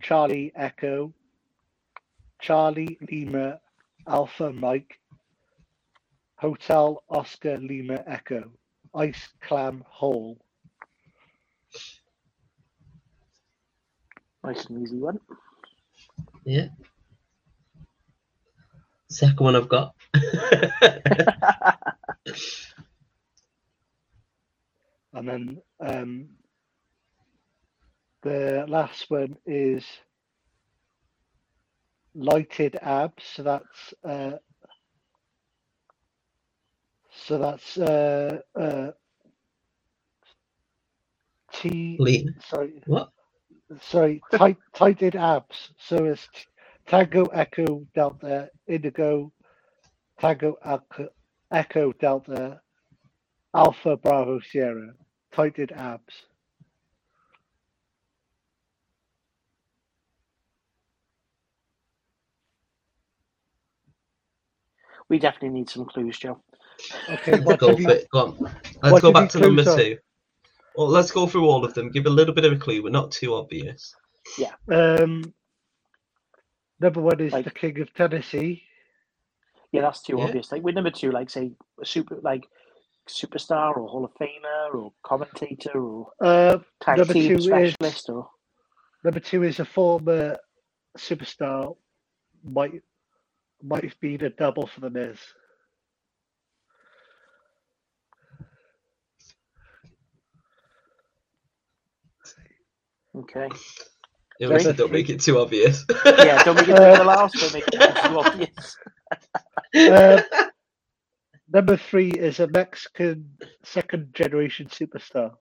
[0.00, 1.12] Charlie Echo
[2.40, 3.60] Charlie Lima
[4.06, 5.00] Alpha Mike
[6.36, 8.52] Hotel Oscar Lima Echo
[8.94, 10.38] Ice Clam Hole.
[14.44, 15.20] Nice and easy one.
[16.44, 16.68] Yeah.
[19.08, 19.94] Second one I've got.
[25.12, 26.28] And then um,
[28.22, 29.84] the last one is
[32.14, 33.24] lighted abs.
[33.34, 34.38] So that's uh,
[37.10, 38.90] so that's uh, uh,
[41.52, 41.96] T.
[41.98, 42.34] Lean.
[42.48, 43.10] Sorry, What?
[43.82, 45.70] Sorry, tight, tighted abs.
[45.78, 46.28] So it's
[46.86, 49.32] Tango Echo Delta Indigo
[50.20, 51.08] Tango Echo,
[51.52, 52.60] Echo Delta
[53.54, 54.92] Alpha Bravo Sierra
[55.32, 56.22] tighted abs.
[65.08, 66.40] We definitely need some clues, Joe.
[67.08, 68.08] Okay, Let's go for you, it.
[68.12, 68.54] Go on.
[68.82, 69.70] Let's go back to number two.
[69.70, 70.09] on?
[70.74, 70.80] Two.
[70.80, 71.90] Well, let's go through all of them.
[71.90, 73.94] Give a little bit of a clue, but not too obvious.
[74.70, 75.32] um
[76.78, 78.64] number one is Like- the King of Tennessee.
[79.72, 80.24] Yeah, that's too Yeah.
[80.24, 80.50] obvious.
[80.52, 82.48] Like with number two, like say a super like
[83.08, 88.28] superstar or Hall of Famer or commentator or Uh, tag Number team two is- or
[89.04, 90.36] number two is a former
[90.98, 91.76] superstar.
[92.44, 92.82] Might
[93.62, 95.18] might have been a double for the Miz.
[103.16, 103.48] Okay.
[104.40, 104.74] It was Sorry?
[104.74, 105.84] don't make it too obvious.
[106.06, 108.76] Yeah, don't make it Uh, the last one make it too obvious.
[109.74, 110.22] Uh,
[111.52, 113.30] number three is a Mexican
[113.62, 115.32] second generation superstar.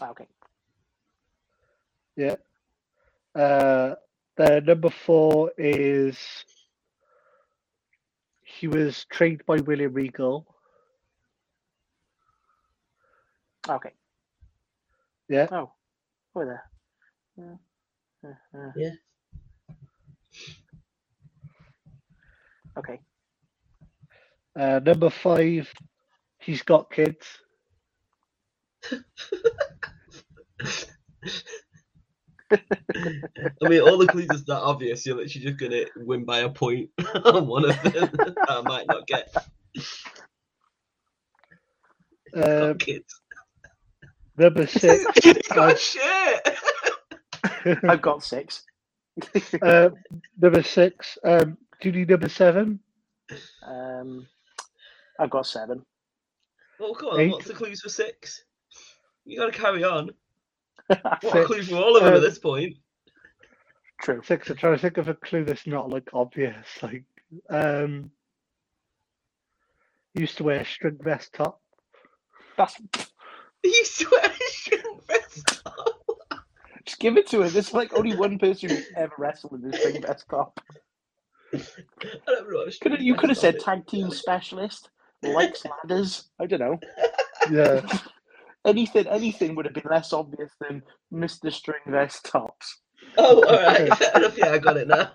[0.00, 0.26] Ah, Okay.
[2.16, 2.36] Yeah.
[3.34, 3.94] Uh,
[4.36, 6.18] the number four is
[8.42, 10.46] he was trained by William Regal.
[13.68, 13.92] Okay.
[15.28, 15.46] Yeah.
[15.52, 15.70] Oh,
[16.34, 16.64] over there.
[18.24, 18.30] Yeah.
[18.30, 18.72] Uh, uh.
[18.76, 18.90] Yeah.
[22.78, 23.00] Okay.
[24.58, 25.72] Uh, number five,
[26.38, 27.26] he's got kids.
[32.50, 35.04] I mean, all the clues are that obvious.
[35.04, 36.90] You're literally just gonna win by a point
[37.24, 37.92] on one of them.
[38.12, 39.34] that I might not get.
[42.34, 43.20] Um, Kids.
[44.38, 46.56] Number six, you got shit.
[47.84, 48.64] I've got six.
[49.62, 49.90] uh,
[50.40, 51.18] number six.
[51.24, 52.80] Um, do you need number seven?
[53.66, 54.26] Um,
[55.18, 55.84] I've got seven.
[56.78, 57.20] Well, come on.
[57.20, 57.30] Eight.
[57.32, 58.44] What's the clues for six?
[59.24, 60.10] You got to carry on.
[60.86, 61.34] What Six.
[61.34, 62.76] a clue for all of them Um, at this point?
[64.00, 64.22] True.
[64.24, 64.48] Six.
[64.48, 66.66] I'm trying to think of a clue that's not like obvious.
[66.82, 67.04] Like,
[67.50, 68.10] um,
[70.14, 71.60] used to wear a string vest top.
[72.56, 72.80] That's
[73.64, 76.06] You swear shouldn't vest up.
[76.84, 77.48] just give it to her.
[77.48, 80.60] There's like only one person who's ever wrestled in this string vest top.
[81.54, 81.58] I
[82.26, 82.64] don't know.
[82.80, 84.90] Could have, you could have said top tag team specialist,
[85.22, 86.28] likes ladders.
[86.40, 86.78] I don't know.
[87.50, 87.80] Yeah.
[88.66, 91.50] Anything, anything would have been less obvious than Mr.
[91.50, 92.80] String Vest Tops.
[93.16, 93.88] Oh, all right.
[94.36, 95.10] Yeah, I got it now.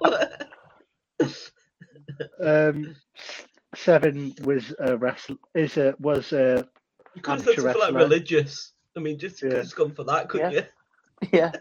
[2.43, 2.95] Um,
[3.75, 5.37] seven was a wrestle.
[5.55, 6.67] Is a was a
[7.15, 8.71] you could have Amateur said something like religious.
[8.95, 9.49] I mean, just Yeah.
[9.49, 10.65] just gone for that, couldn't Yeah.
[11.31, 11.51] Yeah.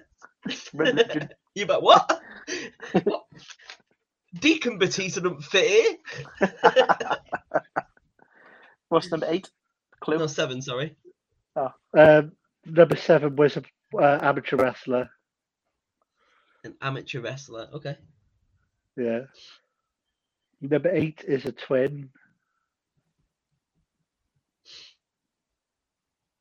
[0.74, 1.22] Religion.
[1.22, 1.28] you?
[1.54, 2.20] You bet what?
[3.04, 3.24] what?
[4.40, 5.98] Deacon Batista doesn't fit
[6.40, 6.50] here.
[8.88, 9.50] What's number eight?
[10.00, 10.18] Clue.
[10.18, 10.62] No, seven.
[10.62, 10.96] Sorry.
[11.94, 12.32] um,
[12.64, 13.66] number seven was an
[13.98, 15.10] uh, amateur wrestler.
[16.64, 17.68] An amateur wrestler.
[17.74, 17.96] Okay.
[18.96, 19.20] Yeah.
[20.62, 22.08] Number eight is a twin.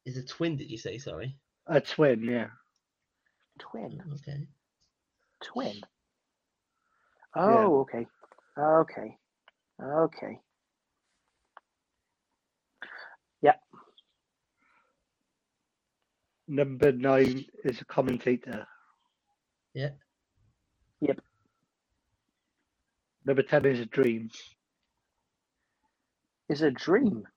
[0.05, 0.57] Is a twin?
[0.57, 0.97] Did you say?
[0.97, 1.35] Sorry.
[1.67, 2.47] A twin, yeah.
[3.59, 4.01] Twin.
[4.15, 4.47] Okay.
[5.43, 5.81] Twin.
[7.35, 8.07] Oh, okay.
[8.59, 9.17] Okay.
[9.81, 10.39] Okay.
[13.41, 13.55] Yeah.
[16.47, 18.67] Number nine is a commentator.
[19.73, 19.89] Yeah.
[21.01, 21.21] Yep.
[23.25, 24.29] Number ten is a dream.
[26.49, 27.27] Is a dream.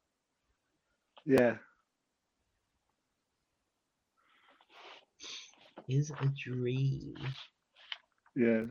[1.27, 1.57] Yeah.
[5.89, 7.15] Is a dream.
[8.35, 8.63] Yeah.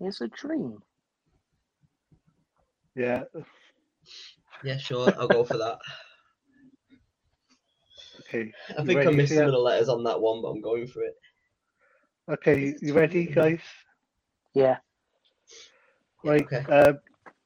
[0.00, 0.82] Is a dream.
[2.94, 3.24] Yeah.
[4.62, 5.12] Yeah, sure.
[5.18, 5.78] I'll go for that.
[8.20, 8.52] Okay.
[8.78, 9.48] I think I ready missed for some that?
[9.48, 11.14] of the letters on that one, but I'm going for it.
[12.30, 12.74] Okay.
[12.80, 13.60] You ready, guys?
[14.54, 14.78] Yeah.
[16.22, 16.42] Yeah, Right.
[16.42, 16.64] Okay.
[16.72, 16.98] Um,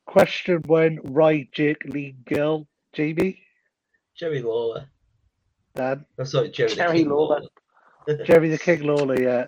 [0.06, 3.42] question one: Right, Jake, Lee, Gill, Jamie,
[4.16, 4.86] Jerry Lawler.
[5.78, 6.70] Dan, I'm sorry, Jerry.
[6.70, 7.40] the Jerry King Lawler.
[8.24, 9.22] Jerry the King Lawler.
[9.22, 9.46] Yeah.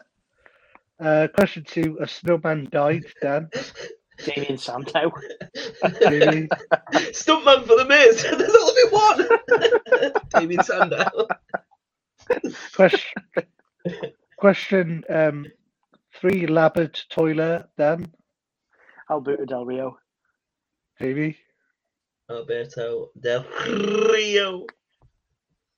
[1.01, 3.05] Uh, question two: A snowman died.
[3.21, 3.51] Dan,
[4.25, 5.11] Damien Sandow.
[6.03, 6.49] Jamie,
[7.11, 8.23] Stuntman for the Miz.
[8.23, 10.21] There's only one.
[10.31, 11.27] Damien Sandow.
[12.75, 13.23] question.
[14.37, 15.47] question um,
[16.15, 17.67] three: Labbard, Toiler.
[17.77, 18.07] Dan,
[19.11, 19.99] Alberto Del Rio.
[21.01, 21.37] Jamie.
[22.31, 23.45] Alberto Del
[24.13, 24.67] Rio.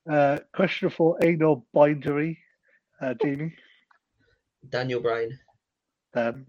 [0.09, 2.39] Uh, question for Anal bindery.
[3.01, 3.55] Uh, Jamie,
[4.69, 5.39] Daniel Bryan.
[6.13, 6.45] Dan.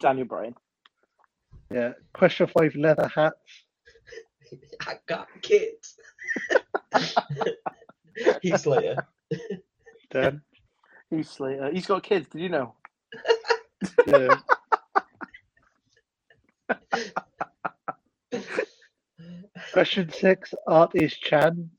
[0.00, 0.54] Daniel Bryan.
[1.70, 1.92] Yeah.
[2.12, 3.64] Question five: Leather hats.
[4.86, 5.96] I got kids.
[8.42, 8.96] Heath Slater.
[10.10, 10.42] Dan.
[11.10, 11.70] He's Slater.
[11.72, 12.28] He's got kids.
[12.28, 12.74] Did you know?
[14.06, 14.36] Yeah.
[19.72, 21.70] Question six: Art is Chan.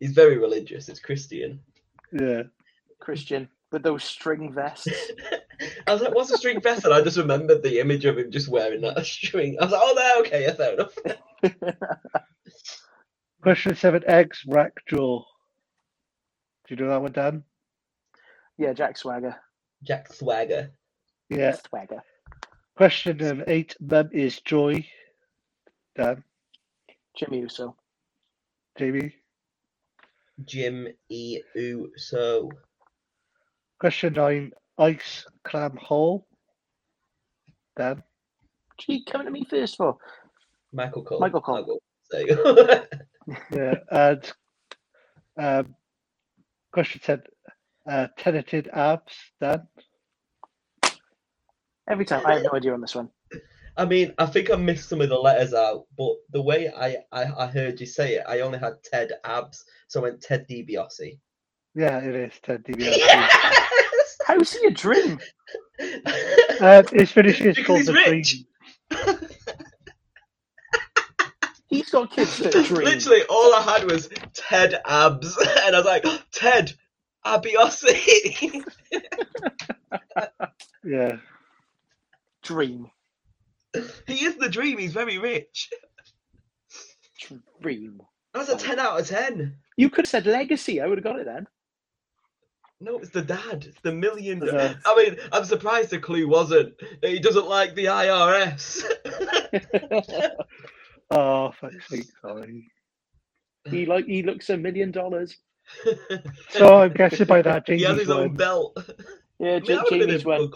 [0.00, 0.88] He's very religious.
[0.88, 1.60] It's Christian.
[2.12, 2.42] Yeah.
[3.00, 4.88] Christian with those string vests.
[5.86, 6.84] I was like, what's a string vest?
[6.84, 9.56] And I just remembered the image of him just wearing that string.
[9.60, 10.96] I was like, oh, there, okay, yeah, fair enough.
[13.42, 15.22] Question seven: Eggs rack jaw.
[16.66, 17.44] Do you know that one, Dan?
[18.56, 19.36] yeah, Jack Swagger.
[19.82, 20.70] Jack Swagger.
[21.28, 21.56] Yeah.
[21.68, 22.02] Swagger.
[22.76, 24.86] Question number eight: Mum is joy.
[25.96, 26.24] Dan,
[27.16, 27.76] Jimmy Uso.
[28.78, 29.14] Jamie.
[30.44, 31.40] Jim E.
[31.54, 32.50] Uso.
[33.78, 36.26] Question nine: Ice clam hole.
[37.76, 38.02] Dan.
[38.78, 39.96] Gee, coming to me first for.
[40.72, 41.20] Michael Cole.
[41.20, 41.56] Michael Cole.
[41.56, 41.78] I'll
[42.10, 42.84] There you go.
[43.50, 43.76] Yeah.
[43.90, 44.32] And
[45.38, 45.74] um,
[46.72, 47.22] question ten:
[47.88, 49.14] uh, Tenanted abs.
[49.40, 49.66] Dan.
[51.88, 52.26] Every time.
[52.26, 53.08] I have no idea on this one.
[53.76, 56.98] I mean, I think I missed some of the letters out, but the way I,
[57.10, 60.46] I, I heard you say it, I only had Ted Abs, so I went Ted
[60.48, 61.18] DiBiase.
[61.74, 62.96] Yeah, it is Ted DiBiase.
[62.96, 64.16] Yes!
[64.26, 65.18] How's he a dream?
[66.60, 68.44] Uh, his finish is called he's the rich.
[68.90, 69.18] Dream.
[71.68, 72.84] He's got kids that dream.
[72.84, 76.72] Literally, all I had was Ted Abs, and I was like, Ted
[77.26, 78.64] DiBiase.
[80.84, 81.16] Yeah.
[82.42, 82.90] Dream.
[84.06, 84.78] he is the dream.
[84.78, 85.70] He's very rich.
[87.60, 88.00] Dream.
[88.32, 89.56] That's a ten out of ten.
[89.76, 90.80] You could have said legacy.
[90.80, 91.46] I would have got it then.
[92.80, 93.64] No, it's the dad.
[93.68, 94.40] It's the million.
[94.40, 94.76] The.
[94.84, 98.84] I mean, I'm surprised the clue wasn't that he doesn't like the IRS.
[101.10, 102.66] Oh, fuck's sake, sorry.
[103.70, 105.36] he like he looks a million dollars.
[106.50, 108.76] So I'm guessing by that, he has Jamie's his own belt.
[109.38, 110.50] Yeah, I mean, J- that would have been a Jamie's one.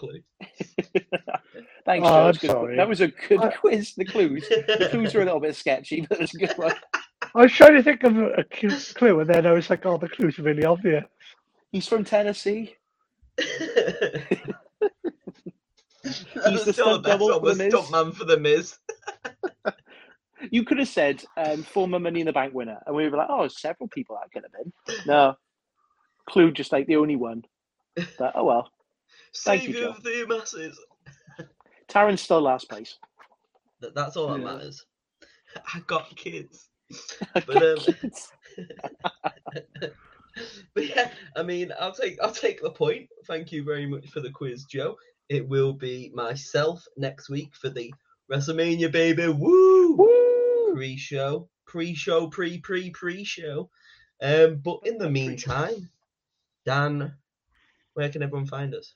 [1.89, 2.03] Good clue.
[2.03, 2.39] Thanks, Oh, Joe.
[2.41, 2.51] Good.
[2.51, 2.77] sorry.
[2.77, 3.95] That was a good I- quiz.
[3.97, 4.47] The clues.
[4.51, 6.75] The clues were a little bit sketchy, but it was a good one.
[7.35, 8.45] I was trying to think of a
[8.97, 11.05] clue, and then I was like, oh, the clue's are really obvious.
[11.73, 12.77] He's from Tennessee.
[16.47, 17.75] He's the stunt double for The Miz.
[17.75, 18.77] stuntman for the Miz.
[20.51, 23.29] You could have said um, former Money in the Bank winner, and we were like,
[23.31, 24.73] oh, several people that could have been.
[25.07, 25.35] No,
[26.29, 27.43] clue just like the only one.
[28.19, 28.71] But oh well.
[29.45, 29.91] Thank you, Savior Joe.
[29.97, 30.81] of the masses.
[31.89, 32.97] Taron's still last place.
[33.81, 34.45] That- That's all that Yeah.
[34.45, 34.85] matters.
[35.75, 36.69] I got kids.
[37.47, 37.79] But um,
[40.75, 43.09] but yeah, I mean, I'll take I'll take the point.
[43.27, 44.97] Thank you very much for the quiz, Joe.
[45.29, 47.93] It will be myself next week for the
[48.33, 50.75] WrestleMania baby woo Woo!
[50.75, 53.69] pre-show, pre-show, pre pre pre-show.
[54.23, 55.91] Um, but in the meantime,
[56.65, 57.13] Dan,
[57.95, 58.95] where can everyone find us?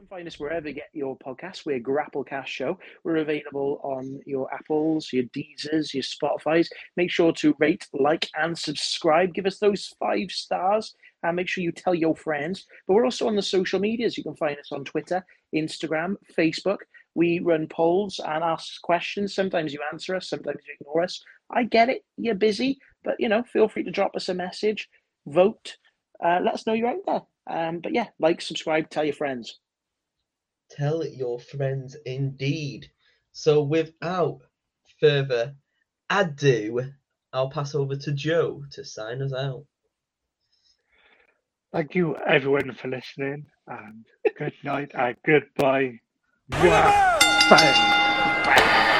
[0.00, 1.66] Can find us wherever you get your podcasts.
[1.66, 2.78] We're Grapplecast Show.
[3.04, 6.70] We're available on your Apples, your Deezers, your Spotify's.
[6.96, 9.34] Make sure to rate, like, and subscribe.
[9.34, 12.64] Give us those five stars and make sure you tell your friends.
[12.86, 14.16] But we're also on the social medias.
[14.16, 15.22] You can find us on Twitter,
[15.54, 16.78] Instagram, Facebook.
[17.14, 19.34] We run polls and ask questions.
[19.34, 21.22] Sometimes you answer us, sometimes you ignore us.
[21.50, 22.06] I get it.
[22.16, 24.88] You're busy, but you know, feel free to drop us a message,
[25.26, 25.76] vote,
[26.24, 27.22] uh, let us know you're out there.
[27.46, 29.58] Um, but yeah, like, subscribe, tell your friends.
[30.70, 32.90] Tell your friends indeed.
[33.32, 34.40] So without
[35.00, 35.54] further
[36.08, 36.92] ado,
[37.32, 39.64] I'll pass over to Joe to sign us out.
[41.72, 44.04] Thank you, everyone, for listening, and
[44.36, 46.00] good night and goodbye.
[46.48, 47.18] Bye.
[47.48, 48.96] Bye.